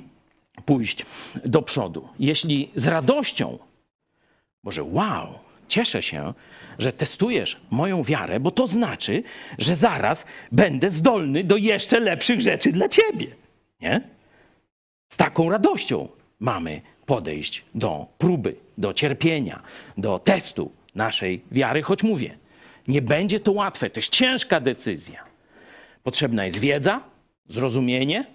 [0.64, 1.07] pójść
[1.45, 2.09] do przodu.
[2.18, 3.59] Jeśli z radością,
[4.64, 6.35] Boże, wow, cieszę się,
[6.78, 9.22] że testujesz moją wiarę, bo to znaczy,
[9.59, 13.26] że zaraz będę zdolny do jeszcze lepszych rzeczy dla Ciebie.
[13.81, 14.01] Nie?
[15.09, 16.09] Z taką radością
[16.41, 19.62] mamy podejść do próby, do cierpienia,
[19.99, 22.38] do testu naszej wiary, choć mówię,
[22.88, 25.24] nie będzie to łatwe, to jest ciężka decyzja.
[26.03, 27.03] Potrzebna jest wiedza,
[27.49, 28.26] zrozumienie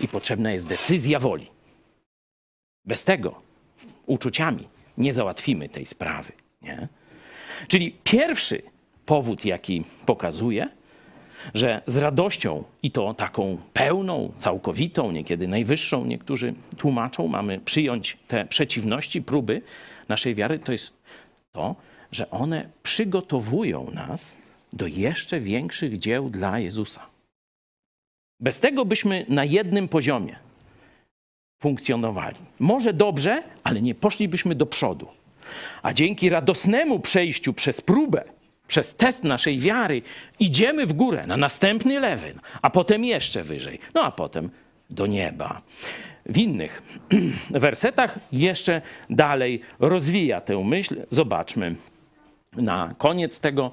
[0.00, 1.46] i potrzebna jest decyzja woli.
[2.84, 3.42] Bez tego
[4.06, 4.68] uczuciami
[4.98, 6.32] nie załatwimy tej sprawy.
[6.62, 6.88] Nie?
[7.68, 8.62] Czyli pierwszy
[9.06, 10.68] powód, jaki pokazuje,
[11.54, 18.44] że z radością i to taką pełną, całkowitą, niekiedy najwyższą, niektórzy tłumaczą, mamy przyjąć te
[18.44, 19.62] przeciwności, próby
[20.08, 20.92] naszej wiary, to jest
[21.52, 21.76] to,
[22.12, 24.36] że one przygotowują nas
[24.72, 27.06] do jeszcze większych dzieł dla Jezusa.
[28.40, 30.36] Bez tego byśmy na jednym poziomie
[31.58, 32.36] funkcjonowali.
[32.58, 35.08] Może dobrze, ale nie poszlibyśmy do przodu.
[35.82, 38.24] A dzięki radosnemu przejściu przez próbę,
[38.68, 40.02] przez test naszej wiary,
[40.38, 44.50] idziemy w górę na następny level, a potem jeszcze wyżej, no a potem
[44.90, 45.62] do nieba.
[46.26, 46.82] W innych
[47.50, 50.96] wersetach jeszcze dalej rozwija tę myśl.
[51.10, 51.74] Zobaczmy
[52.56, 53.70] na koniec tego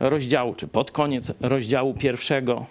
[0.00, 2.66] rozdziału, czy pod koniec rozdziału pierwszego.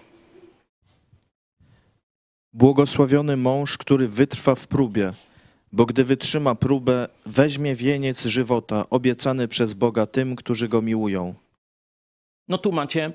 [2.54, 5.14] Błogosławiony mąż, który wytrwa w próbie,
[5.72, 11.34] bo gdy wytrzyma próbę, weźmie wieniec żywota obiecany przez Boga tym, którzy go miłują.
[12.48, 13.12] No tu macie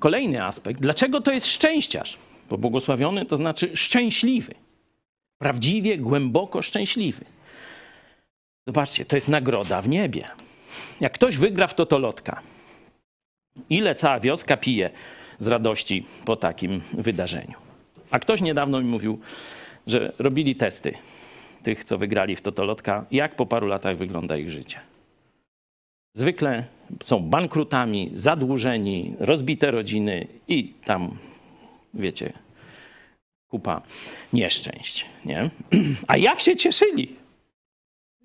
[0.00, 0.80] kolejny aspekt.
[0.80, 2.18] Dlaczego to jest szczęściarz?
[2.50, 4.54] Bo błogosławiony to znaczy szczęśliwy.
[5.38, 7.24] Prawdziwie, głęboko szczęśliwy.
[8.66, 10.28] Zobaczcie, to jest nagroda w niebie.
[11.00, 12.40] Jak ktoś wygra w totolotka,
[13.70, 14.90] ile cała wioska pije
[15.38, 17.54] z radości po takim wydarzeniu.
[18.10, 19.20] A ktoś niedawno mi mówił,
[19.86, 20.94] że robili testy
[21.62, 24.80] tych, co wygrali w totolotka, jak po paru latach wygląda ich życie.
[26.14, 26.64] Zwykle
[27.04, 31.18] są bankrutami, zadłużeni, rozbite rodziny i tam,
[31.94, 32.32] wiecie,
[33.48, 33.82] kupa
[34.32, 35.06] nieszczęść.
[35.24, 35.50] Nie?
[36.08, 37.16] A jak się cieszyli,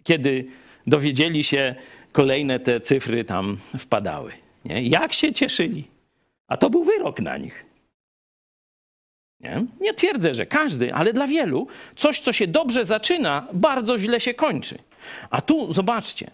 [0.03, 0.45] kiedy
[0.87, 1.75] dowiedzieli się,
[2.18, 4.32] kolejne te cyfry tam wpadały.
[4.65, 4.82] Nie?
[4.82, 5.84] Jak się cieszyli.
[6.47, 7.65] A to był wyrok na nich.
[9.39, 9.65] Nie?
[9.82, 14.34] nie twierdzę, że każdy, ale dla wielu coś, co się dobrze zaczyna, bardzo źle się
[14.34, 14.78] kończy.
[15.30, 16.32] A tu zobaczcie,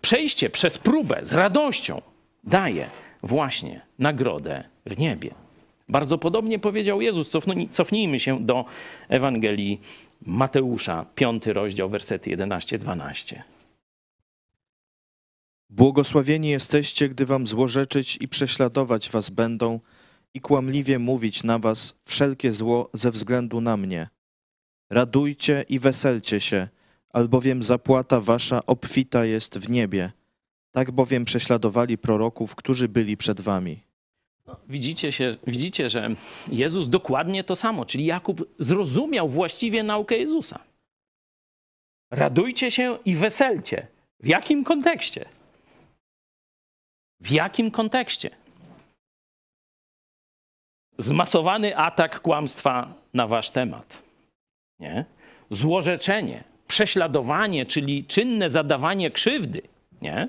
[0.00, 2.02] przejście przez próbę z radością
[2.44, 2.90] daje
[3.22, 5.30] właśnie nagrodę w niebie.
[5.88, 7.32] Bardzo podobnie powiedział Jezus.
[7.70, 8.64] Cofnijmy się do
[9.08, 9.80] Ewangelii
[10.26, 13.51] Mateusza, piąty rozdział, wersety 11-12.
[15.76, 19.80] Błogosławieni jesteście, gdy wam złorzeczyć i prześladować was będą
[20.34, 24.08] i kłamliwie mówić na was wszelkie zło ze względu na mnie.
[24.90, 26.68] Radujcie i weselcie się,
[27.10, 30.12] albowiem zapłata wasza obfita jest w niebie.
[30.72, 33.80] Tak bowiem prześladowali proroków, którzy byli przed wami.
[34.68, 36.14] Widzicie, się, widzicie, że
[36.48, 40.60] Jezus dokładnie to samo, czyli Jakub zrozumiał właściwie naukę Jezusa.
[42.10, 43.86] Radujcie się i weselcie.
[44.20, 45.41] W jakim kontekście?
[47.22, 48.30] W jakim kontekście?
[50.98, 54.02] Zmasowany atak kłamstwa na wasz temat.
[54.78, 55.04] Nie?
[55.50, 59.62] Złorzeczenie, prześladowanie, czyli czynne zadawanie krzywdy.
[60.00, 60.28] Nie?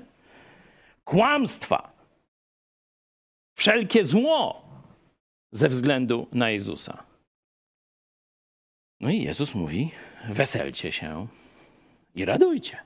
[1.04, 1.92] Kłamstwa.
[3.54, 4.62] Wszelkie zło
[5.52, 7.04] ze względu na Jezusa.
[9.00, 9.90] No i Jezus mówi:
[10.28, 11.26] weselcie się
[12.14, 12.78] i radujcie.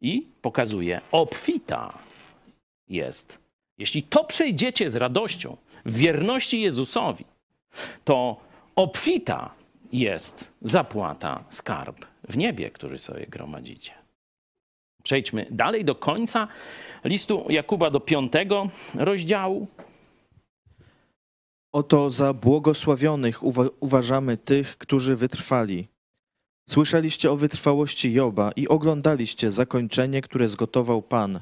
[0.00, 2.05] I pokazuje, obfita
[2.88, 3.38] jest.
[3.78, 7.24] Jeśli to przejdziecie z radością, w wierności Jezusowi,
[8.04, 8.40] to
[8.76, 9.54] obfita
[9.92, 13.92] jest zapłata skarb w niebie, który sobie gromadzicie.
[15.02, 16.48] Przejdźmy dalej do końca
[17.04, 19.66] listu Jakuba do piątego rozdziału.
[21.72, 25.88] Oto za błogosławionych uwa- uważamy tych, którzy wytrwali.
[26.68, 31.40] Słyszeliście o wytrwałości Joba i oglądaliście zakończenie, które zgotował Pan,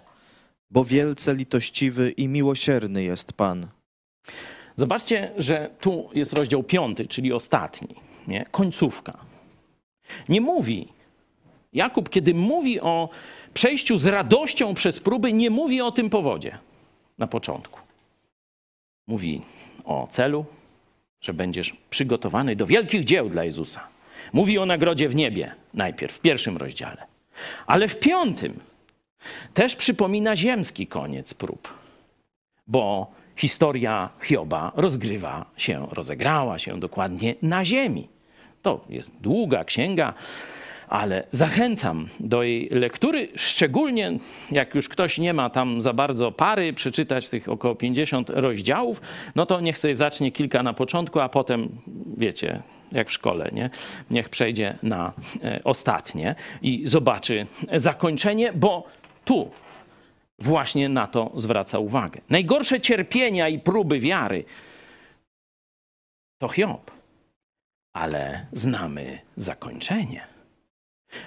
[0.75, 3.67] bo wielce litościwy i miłosierny jest Pan.
[4.77, 7.95] Zobaczcie, że tu jest rozdział piąty, czyli ostatni,
[8.29, 8.45] nie?
[8.51, 9.19] końcówka.
[10.29, 10.89] Nie mówi,
[11.73, 13.09] Jakub, kiedy mówi o
[13.55, 16.59] przejściu z radością przez próby, nie mówi o tym powodzie
[17.19, 17.81] na początku.
[19.07, 19.43] Mówi
[19.85, 20.45] o celu,
[21.23, 23.89] że będziesz przygotowany do wielkich dzieł dla Jezusa.
[24.33, 27.07] Mówi o nagrodzie w niebie najpierw, w pierwszym rozdziale.
[27.67, 28.61] Ale w piątym
[29.55, 31.69] też przypomina ziemski koniec prób,
[32.67, 38.09] bo historia Hioba rozgrywa się, rozegrała się dokładnie na ziemi.
[38.63, 40.15] To jest długa księga,
[40.89, 44.13] ale zachęcam do jej lektury, szczególnie
[44.51, 49.01] jak już ktoś nie ma tam za bardzo pary, przeczytać tych około 50 rozdziałów,
[49.35, 51.69] no to niech sobie zacznie kilka na początku, a potem,
[52.17, 52.63] wiecie,
[52.93, 53.71] jak w szkole, nie?
[54.11, 55.13] niech przejdzie na
[55.45, 58.87] e, ostatnie i zobaczy zakończenie, bo
[59.25, 59.51] tu
[60.39, 62.21] właśnie na to zwraca uwagę.
[62.31, 64.45] Najgorsze cierpienia i próby wiary
[66.39, 66.91] to Hiob,
[67.93, 70.27] ale znamy zakończenie.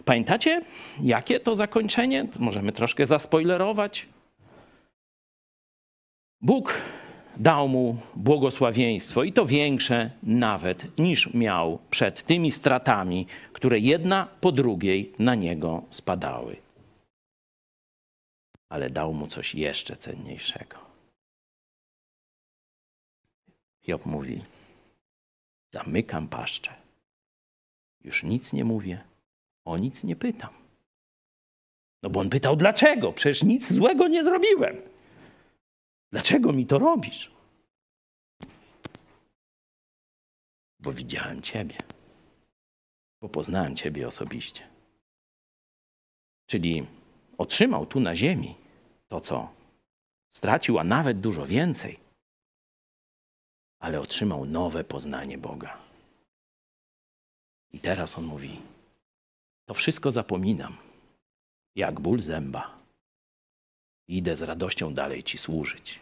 [0.05, 0.61] Pamiętacie,
[1.01, 2.27] jakie to zakończenie?
[2.39, 4.05] Możemy troszkę zaspoilerować.
[6.41, 6.81] Bóg
[7.37, 14.51] dał mu błogosławieństwo i to większe nawet niż miał przed tymi stratami, które jedna po
[14.51, 16.66] drugiej na niego spadały.
[18.69, 20.77] Ale dał mu coś jeszcze cenniejszego.
[23.87, 24.43] Job mówi:
[25.73, 26.73] Zamykam paszczę.
[28.03, 29.03] Już nic nie mówię,
[29.65, 30.53] o nic nie pytam.
[32.03, 33.13] No bo on pytał, dlaczego?
[33.13, 34.81] Przecież nic złego nie zrobiłem.
[36.11, 37.31] Dlaczego mi to robisz?
[40.79, 41.77] Bo widziałem Ciebie.
[43.21, 44.67] Bo poznałem Ciebie osobiście.
[46.45, 46.87] Czyli
[47.37, 48.55] otrzymał tu na ziemi
[49.07, 49.49] to, co
[50.35, 51.99] stracił, a nawet dużo więcej,
[53.79, 55.77] ale otrzymał nowe poznanie Boga.
[57.73, 58.61] I teraz on mówi:
[59.65, 60.77] To wszystko zapominam,
[61.75, 62.77] jak ból zęba.
[64.07, 65.99] Idę z radością dalej Ci służyć,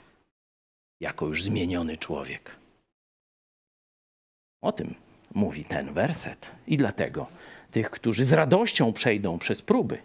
[1.00, 2.56] jako już zmieniony człowiek.
[4.62, 4.96] O tym
[5.34, 6.52] mówi ten werset.
[6.68, 7.28] I dlatego
[7.72, 10.02] tych, którzy z radością przejdą przez próby,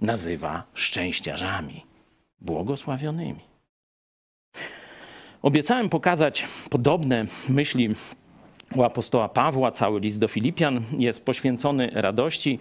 [0.00, 1.86] nazywa szczęściarzami,
[2.40, 3.40] błogosławionymi.
[5.42, 7.94] Obiecałem pokazać podobne myśli
[8.76, 9.70] u apostoła Pawła.
[9.70, 12.58] Cały list do Filipian jest poświęcony radości.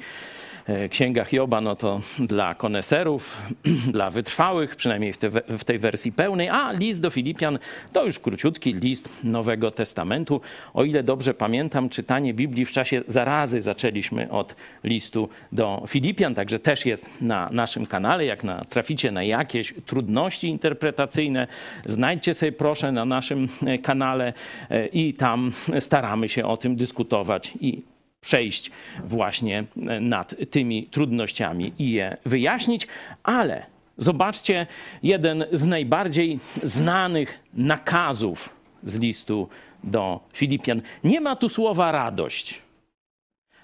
[0.70, 3.42] E, Księga Hioba no to dla koneserów,
[3.92, 7.60] dla wytrwałych, przynajmniej w, te, w tej wersji pełnej, a list do Filipian
[7.94, 10.42] to już króciutki list Nowego Testamentu.
[10.74, 16.60] O ile dobrze pamiętam, czytanie Biblii w czasie zarazy zaczęliśmy od listu do Filipian, także
[16.60, 18.26] też jest na naszym kanale.
[18.26, 21.48] Jak na, traficie na jakieś trudności interpretacyjne,
[21.86, 24.34] znajdźcie sobie proszę na naszym e, kanale
[24.70, 27.82] e, i tam staramy się o tym dyskutować i
[28.22, 28.72] przejść
[29.04, 29.64] właśnie
[30.02, 32.88] nad tymi trudnościami i je wyjaśnić,
[33.24, 33.66] ale
[33.98, 34.68] zobaczcie
[35.04, 39.50] jeden z najbardziej znanych nakazów z listu
[39.84, 40.82] do Filipian.
[41.04, 42.62] Nie ma tu słowa radość,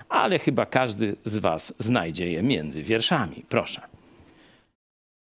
[0.09, 3.45] ale chyba każdy z Was znajdzie je między wierszami.
[3.49, 3.81] Proszę.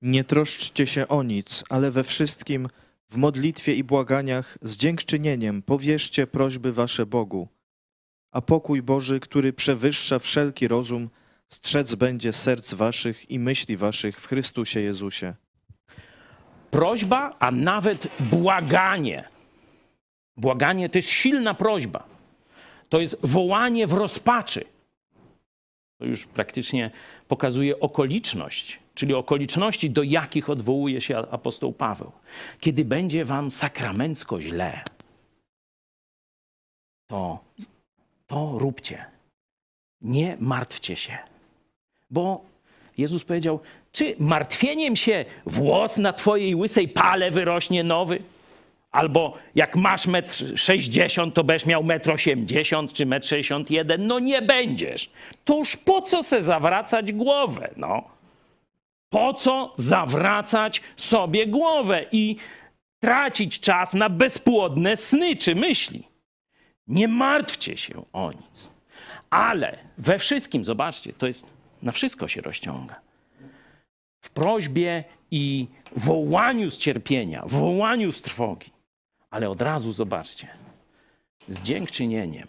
[0.02, 2.68] Nie troszczcie się o nic, ale we wszystkim
[3.10, 7.48] w modlitwie i błaganiach z dziękczynieniem powierzcie prośby wasze Bogu.
[8.32, 11.10] A pokój Boży, który przewyższa wszelki rozum,
[11.48, 15.34] strzec będzie serc waszych i myśli waszych w Chrystusie Jezusie.
[16.70, 19.28] Prośba, a nawet błaganie.
[20.36, 22.04] Błaganie to jest silna prośba.
[22.88, 24.64] To jest wołanie w rozpaczy.
[25.98, 26.90] To już praktycznie
[27.28, 32.12] pokazuje okoliczność, czyli okoliczności, do jakich odwołuje się apostoł Paweł.
[32.60, 34.82] Kiedy będzie wam sakramencko źle,
[37.10, 37.44] to
[38.28, 39.04] to róbcie.
[40.00, 41.18] Nie martwcie się.
[42.10, 42.44] Bo
[42.98, 43.60] Jezus powiedział,
[43.92, 48.22] czy martwieniem się włos na twojej łysej pale wyrośnie nowy?
[48.90, 54.06] Albo jak masz metr 60, to będziesz miał metr 80 czy metr 61.
[54.06, 55.10] No nie będziesz.
[55.44, 58.02] To już po co se zawracać głowę, no?
[59.10, 62.36] Po co zawracać sobie głowę i
[63.00, 66.07] tracić czas na bezpłodne sny czy myśli?
[66.88, 68.70] Nie martwcie się o nic.
[69.30, 71.50] Ale we wszystkim, zobaczcie, to jest
[71.82, 73.00] na wszystko się rozciąga.
[74.20, 75.66] W prośbie i
[75.96, 78.70] wołaniu z cierpienia, wołaniu z trwogi.
[79.30, 80.48] Ale od razu zobaczcie,
[81.48, 82.48] z dziękczynieniem,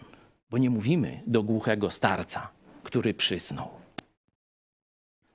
[0.50, 2.50] bo nie mówimy do głuchego starca,
[2.82, 3.68] który przysnął,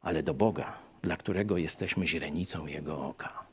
[0.02, 3.46] ale do Boga, dla którego jesteśmy źrenicą Jego oka.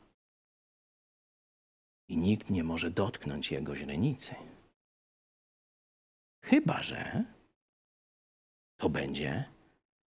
[2.09, 4.35] I nikt nie może dotknąć Jego źrenicy.
[6.43, 7.24] Chyba, że
[8.76, 9.45] to będzie,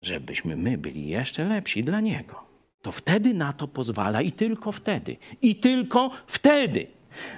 [0.01, 2.43] żebyśmy my byli jeszcze lepsi dla Niego.
[2.81, 5.17] To wtedy na to pozwala i tylko wtedy.
[5.41, 6.87] I tylko wtedy.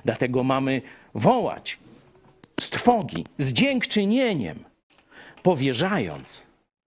[0.06, 0.82] Dlatego mamy
[1.14, 1.78] wołać
[2.60, 4.60] z trwogi, z dziękczynieniem,
[5.44, 6.44] powierzając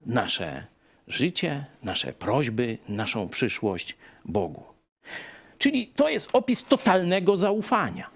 [0.06, 0.66] nasze
[1.08, 4.64] życie, nasze prośby, naszą przyszłość Bogu.
[5.58, 8.10] Czyli to jest opis totalnego zaufania.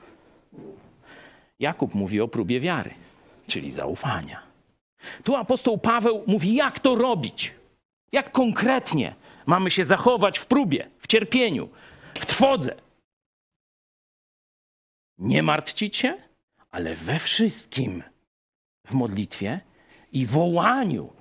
[1.61, 2.91] Jakub mówi o próbie wiary,
[3.47, 4.43] czyli zaufania.
[5.25, 7.55] Tu apostoł Paweł mówi, jak to robić,
[8.13, 9.15] jak konkretnie
[9.47, 11.69] mamy się zachować w próbie, w cierpieniu,
[12.15, 12.75] w trwodze.
[15.19, 16.19] Nie martwić się,
[16.71, 18.03] ale we wszystkim
[18.87, 19.61] w modlitwie
[20.13, 21.13] i wołaniu.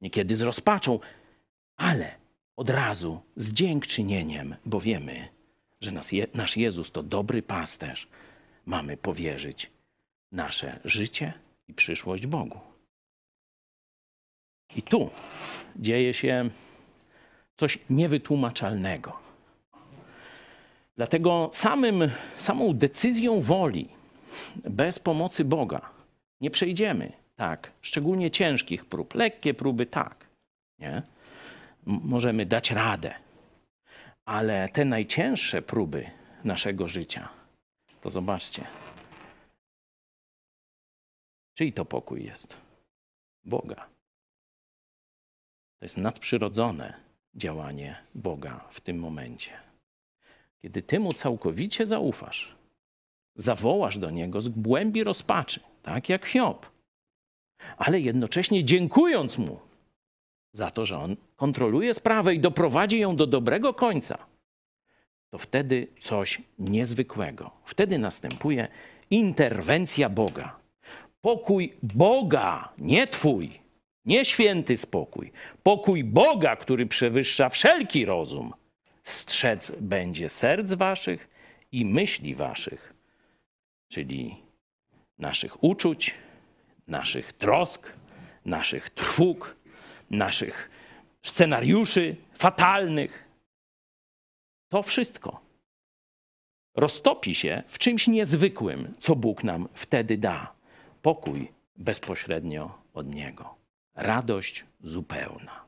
[0.00, 1.00] Niekiedy z rozpaczą,
[1.76, 2.14] ale
[2.56, 5.28] od razu z dziękczynieniem, bo wiemy,
[5.80, 8.08] że nas nasz Jezus to dobry pasterz.
[8.66, 9.70] Mamy powierzyć
[10.32, 11.32] nasze życie
[11.68, 12.60] i przyszłość Bogu.
[14.76, 15.10] I tu
[15.76, 16.50] dzieje się
[17.54, 19.18] coś niewytłumaczalnego.
[20.96, 23.88] Dlatego samym, samą decyzją woli,
[24.64, 25.90] bez pomocy Boga,
[26.40, 27.12] nie przejdziemy.
[27.36, 29.14] Tak, szczególnie ciężkich prób.
[29.14, 30.26] Lekkie próby tak.
[30.78, 31.02] Nie?
[31.86, 33.14] możemy dać radę.
[34.24, 36.10] Ale te najcięższe próby
[36.44, 37.28] naszego życia,
[38.00, 38.64] to zobaczcie.
[41.56, 42.56] Czyj to pokój jest?
[43.44, 43.88] Boga.
[45.78, 46.94] To jest nadprzyrodzone
[47.34, 49.50] działanie Boga w tym momencie.
[50.62, 52.54] Kiedy ty mu całkowicie zaufasz,
[53.36, 56.66] zawołasz do niego z głębi rozpaczy, tak jak Hiob,
[57.76, 59.58] ale jednocześnie dziękując mu
[60.52, 64.26] za to, że on kontroluje sprawę i doprowadzi ją do dobrego końca,
[65.30, 67.50] to wtedy coś niezwykłego.
[67.64, 68.68] Wtedy następuje
[69.10, 70.65] interwencja Boga.
[71.26, 73.60] Pokój Boga, nie Twój,
[74.04, 75.32] nie święty spokój.
[75.62, 78.52] Pokój Boga, który przewyższa wszelki rozum,
[79.04, 81.28] strzec będzie serc Waszych
[81.72, 82.94] i myśli Waszych,
[83.92, 84.36] czyli
[85.18, 86.14] naszych uczuć,
[86.86, 87.92] naszych trosk,
[88.44, 89.56] naszych trwóg,
[90.10, 90.70] naszych
[91.22, 93.28] scenariuszy fatalnych.
[94.68, 95.40] To wszystko
[96.76, 100.55] roztopi się w czymś niezwykłym, co Bóg nam wtedy da.
[101.06, 103.54] Pokój bezpośrednio od Niego.
[103.94, 105.64] Radość zupełna.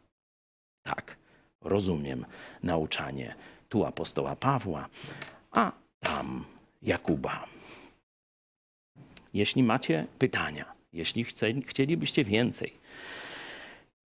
[0.83, 1.17] Tak,
[1.61, 2.25] rozumiem
[2.63, 3.35] nauczanie
[3.69, 4.89] tu apostoła Pawła,
[5.51, 6.45] a tam
[6.83, 7.47] Jakuba.
[9.35, 11.25] Jeśli macie pytania, jeśli
[11.67, 12.73] chcielibyście więcej,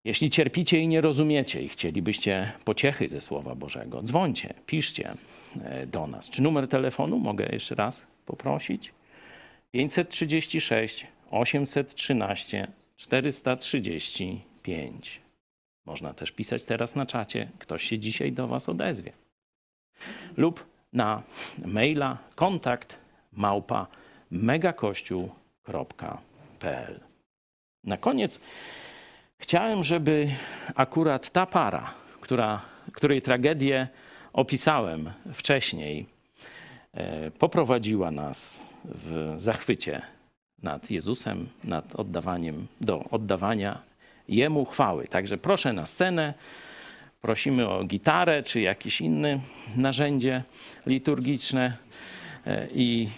[0.03, 5.13] jeśli cierpicie i nie rozumiecie i chcielibyście pociechy ze Słowa Bożego, dzwońcie, piszcie
[5.63, 6.29] e, do nas.
[6.29, 8.93] Czy numer telefonu mogę jeszcze raz poprosić?
[9.71, 12.67] 536 813
[12.97, 15.21] 435.
[15.85, 17.49] Można też pisać teraz na czacie.
[17.59, 19.11] Ktoś się dzisiaj do Was odezwie.
[20.37, 21.23] Lub na
[21.65, 22.97] maila kontakt
[23.31, 23.87] małpa
[24.31, 26.99] megakościół.pl.
[27.83, 28.39] Na koniec
[29.43, 30.29] Chciałem, żeby
[30.75, 32.61] akurat ta para, która,
[32.93, 33.87] której tragedię
[34.33, 36.05] opisałem wcześniej,
[36.93, 40.01] e, poprowadziła nas w zachwycie
[40.63, 43.81] nad Jezusem, nad oddawaniem, do oddawania
[44.27, 45.07] Jemu chwały.
[45.07, 46.33] Także proszę na scenę,
[47.21, 49.39] prosimy o gitarę czy jakieś inne
[49.75, 50.43] narzędzie
[50.85, 51.77] liturgiczne
[52.47, 53.09] e, i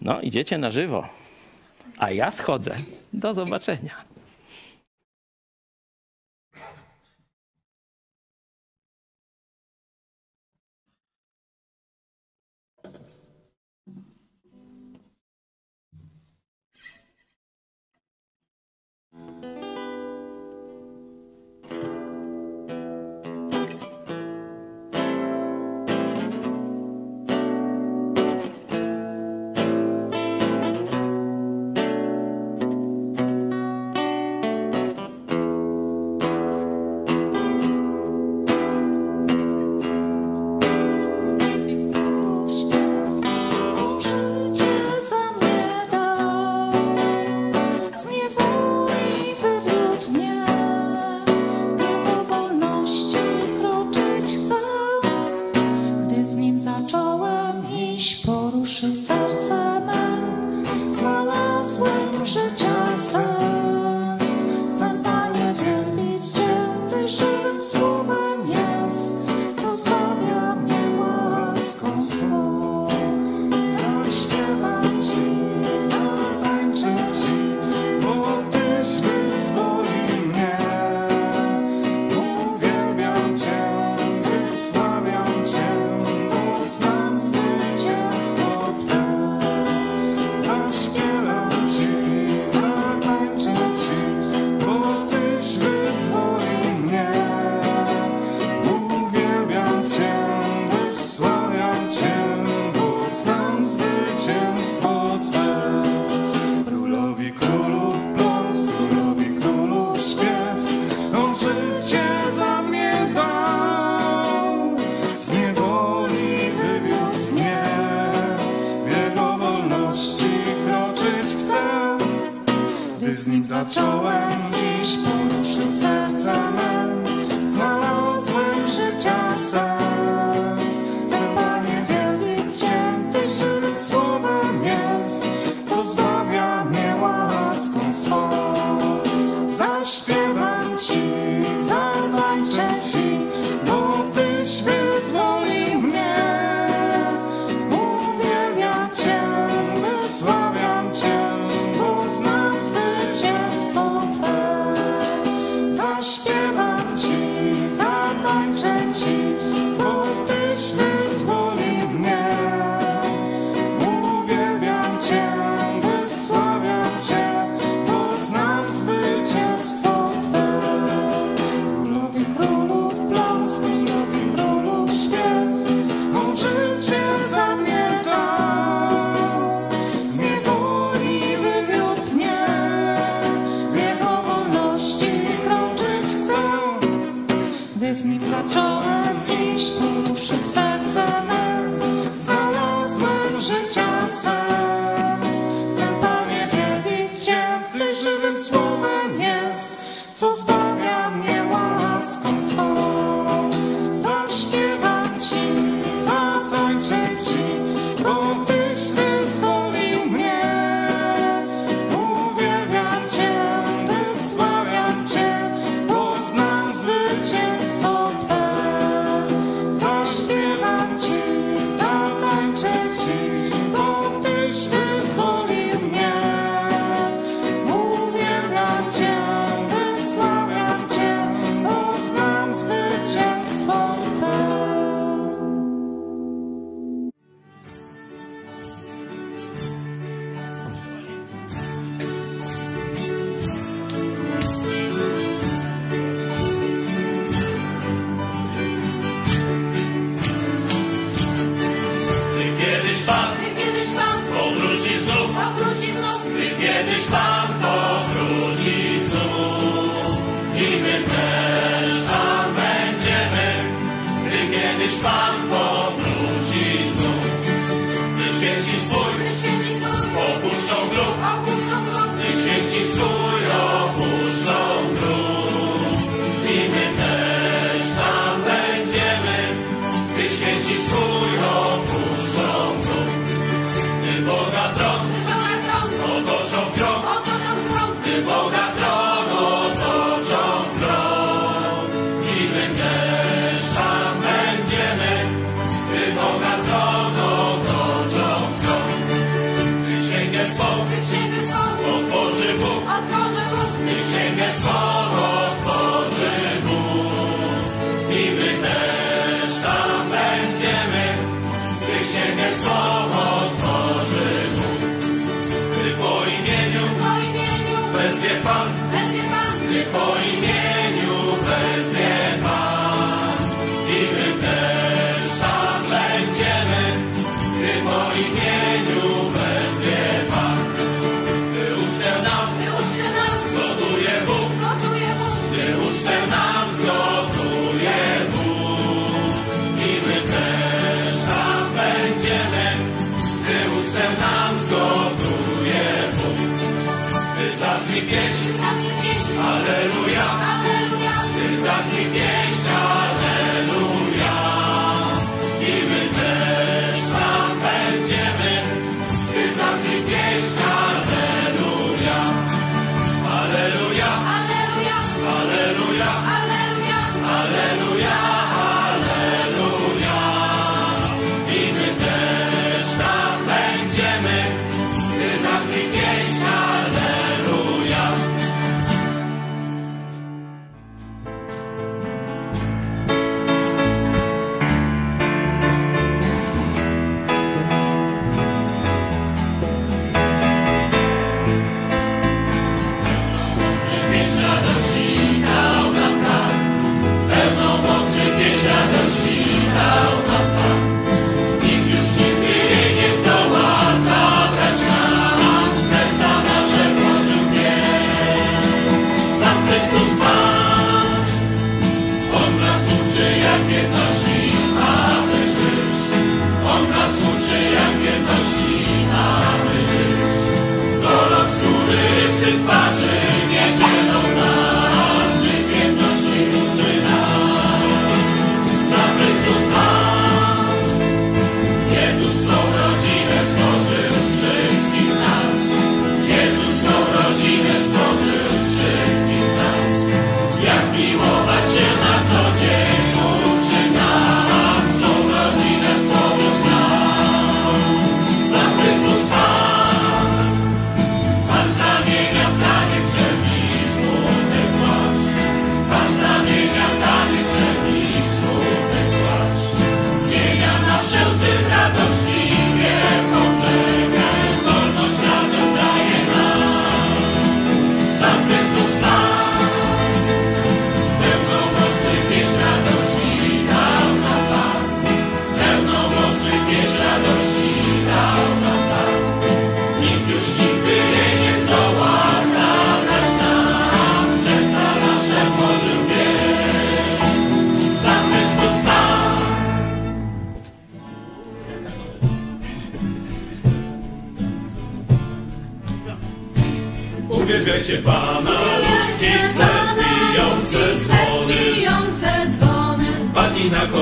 [0.00, 1.08] no, idziecie na żywo.
[1.98, 2.76] A ja schodzę.
[3.12, 4.13] Do zobaczenia.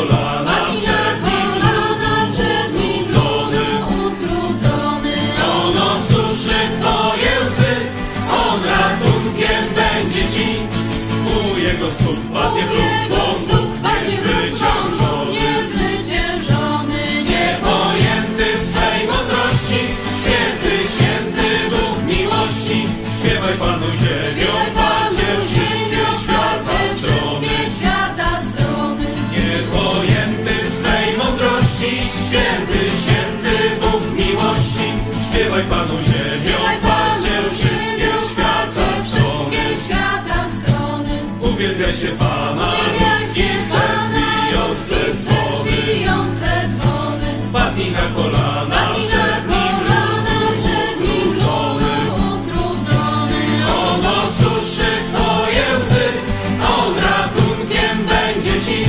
[0.08, 0.91] Padnij na
[43.32, 45.70] Uwielbiajcie ludzkich serc Pana, bijące ludzkich serc dzwony.
[45.70, 47.26] bijące dzwony.
[47.52, 51.94] Padnij na kolana Padnij na kolana przed Nim, ludu
[52.32, 53.42] utrudzony.
[53.84, 56.06] On osuszy Twoje łzy,
[56.76, 58.84] On ratunkiem będzie Ci.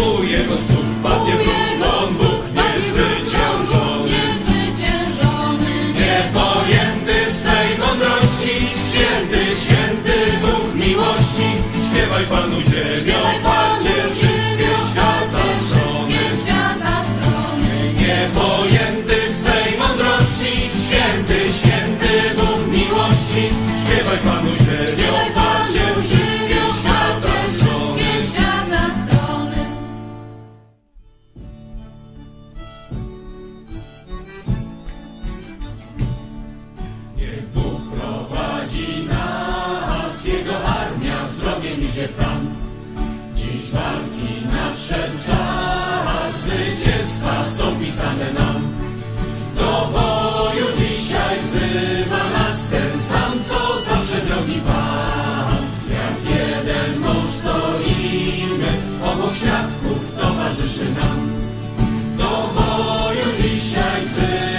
[0.00, 4.10] U Jego stóp padnie stóp Bóg niezwyciężony.
[4.10, 5.70] niezwyciężony.
[6.00, 8.54] Niepojęty swej mądrości,
[8.84, 11.48] święty, święty Bóg miłości.
[11.86, 13.18] Śpiewaj Panu ziemią,
[48.00, 48.62] pisane nam.
[49.56, 55.56] Do boju dzisiaj wzywa nas ten sam, co zawsze drogi Pan.
[55.90, 58.70] Jak jeden mąż stoimy,
[59.04, 61.30] obok świadków towarzyszy nam.
[62.18, 64.49] Do boju dzisiaj wzywa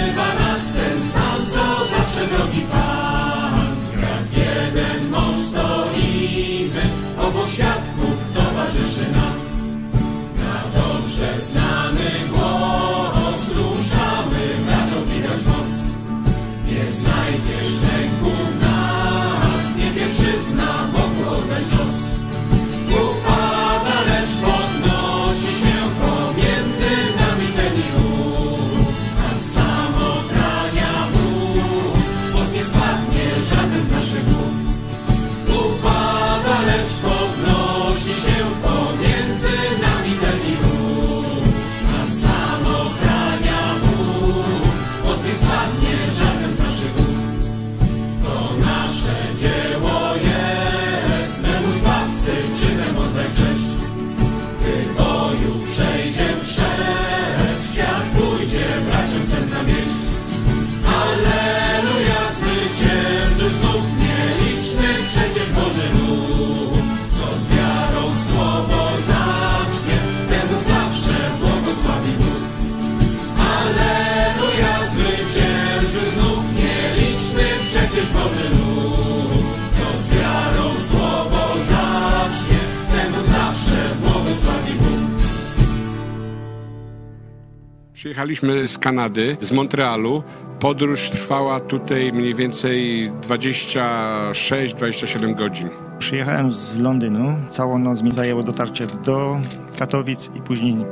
[88.32, 90.22] Przyjechaliśmy z Kanady, z Montrealu.
[90.60, 95.68] Podróż trwała tutaj mniej więcej 26-27 godzin.
[95.98, 97.34] Przyjechałem z Londynu.
[97.48, 99.40] Całą noc mi zajęło dotarcie do
[99.78, 100.86] Katowic i później mm,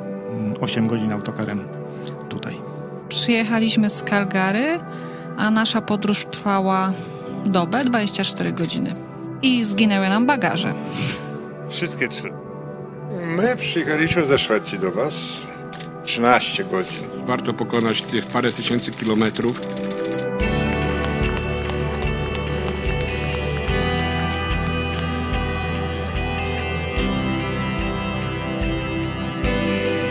[0.60, 1.68] 8 godzin autokarem
[2.28, 2.54] tutaj.
[3.08, 4.80] Przyjechaliśmy z Calgary,
[5.36, 6.92] a nasza podróż trwała
[7.46, 8.94] dobę, 24 godziny.
[9.42, 10.74] I zginęły nam bagaże.
[11.68, 12.32] Wszystkie trzy.
[13.36, 15.14] My przyjechaliśmy ze Szwecji do Was
[16.04, 17.09] 13 godzin.
[17.24, 19.60] Warto pokonać tych parę tysięcy kilometrów.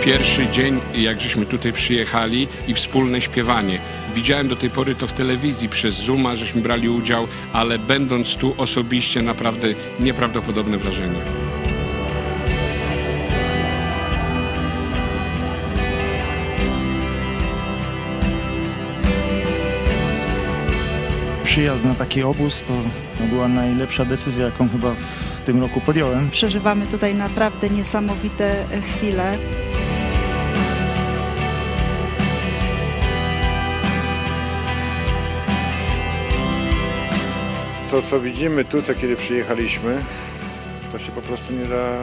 [0.03, 3.79] Pierwszy dzień, jak żeśmy tutaj przyjechali i wspólne śpiewanie.
[4.15, 8.55] Widziałem do tej pory to w telewizji, przez Zooma, żeśmy brali udział, ale będąc tu
[8.57, 9.67] osobiście naprawdę
[9.99, 11.48] nieprawdopodobne wrażenie.
[21.49, 22.73] Przyjazd na taki obóz to
[23.25, 24.95] była najlepsza decyzja, jaką chyba
[25.35, 26.29] w tym roku podjąłem.
[26.29, 29.37] Przeżywamy tutaj naprawdę niesamowite e, chwile.
[37.91, 40.03] To, co widzimy tu, co kiedy przyjechaliśmy,
[40.91, 41.97] to się po prostu nie da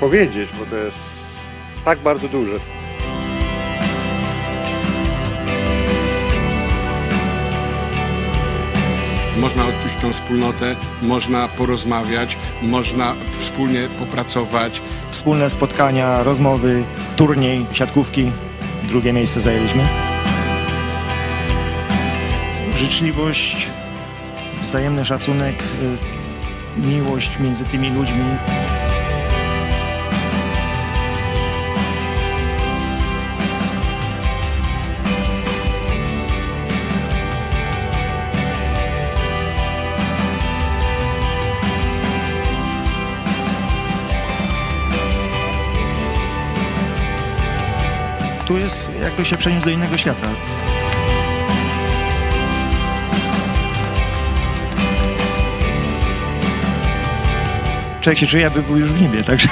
[0.00, 0.98] powiedzieć, bo to jest
[1.84, 2.81] tak bardzo duże.
[9.42, 14.82] Można odczuć tą wspólnotę, można porozmawiać, można wspólnie popracować.
[15.10, 16.84] Wspólne spotkania, rozmowy,
[17.16, 18.32] turniej, siatkówki.
[18.88, 19.88] Drugie miejsce zajęliśmy.
[22.74, 23.68] Życzliwość,
[24.62, 28.24] wzajemny szacunek, y, miłość między tymi ludźmi.
[48.62, 50.26] Jest jakby się przeniósł do innego świata.
[58.00, 59.48] Człowiek się czuje, jakby był już w niebie, także...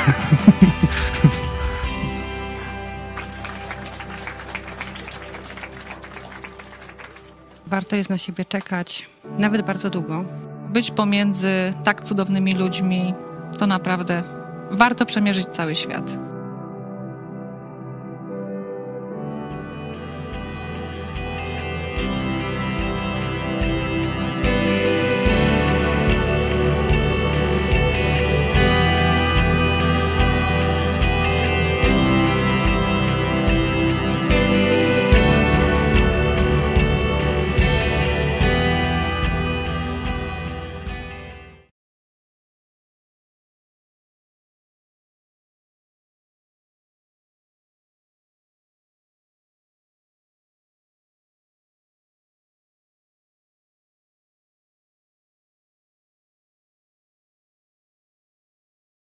[7.66, 9.06] Warto jest na siebie czekać,
[9.38, 10.24] nawet bardzo długo.
[10.68, 13.14] Być pomiędzy tak cudownymi ludźmi,
[13.58, 14.22] to naprawdę
[14.70, 16.29] warto przemierzyć cały świat.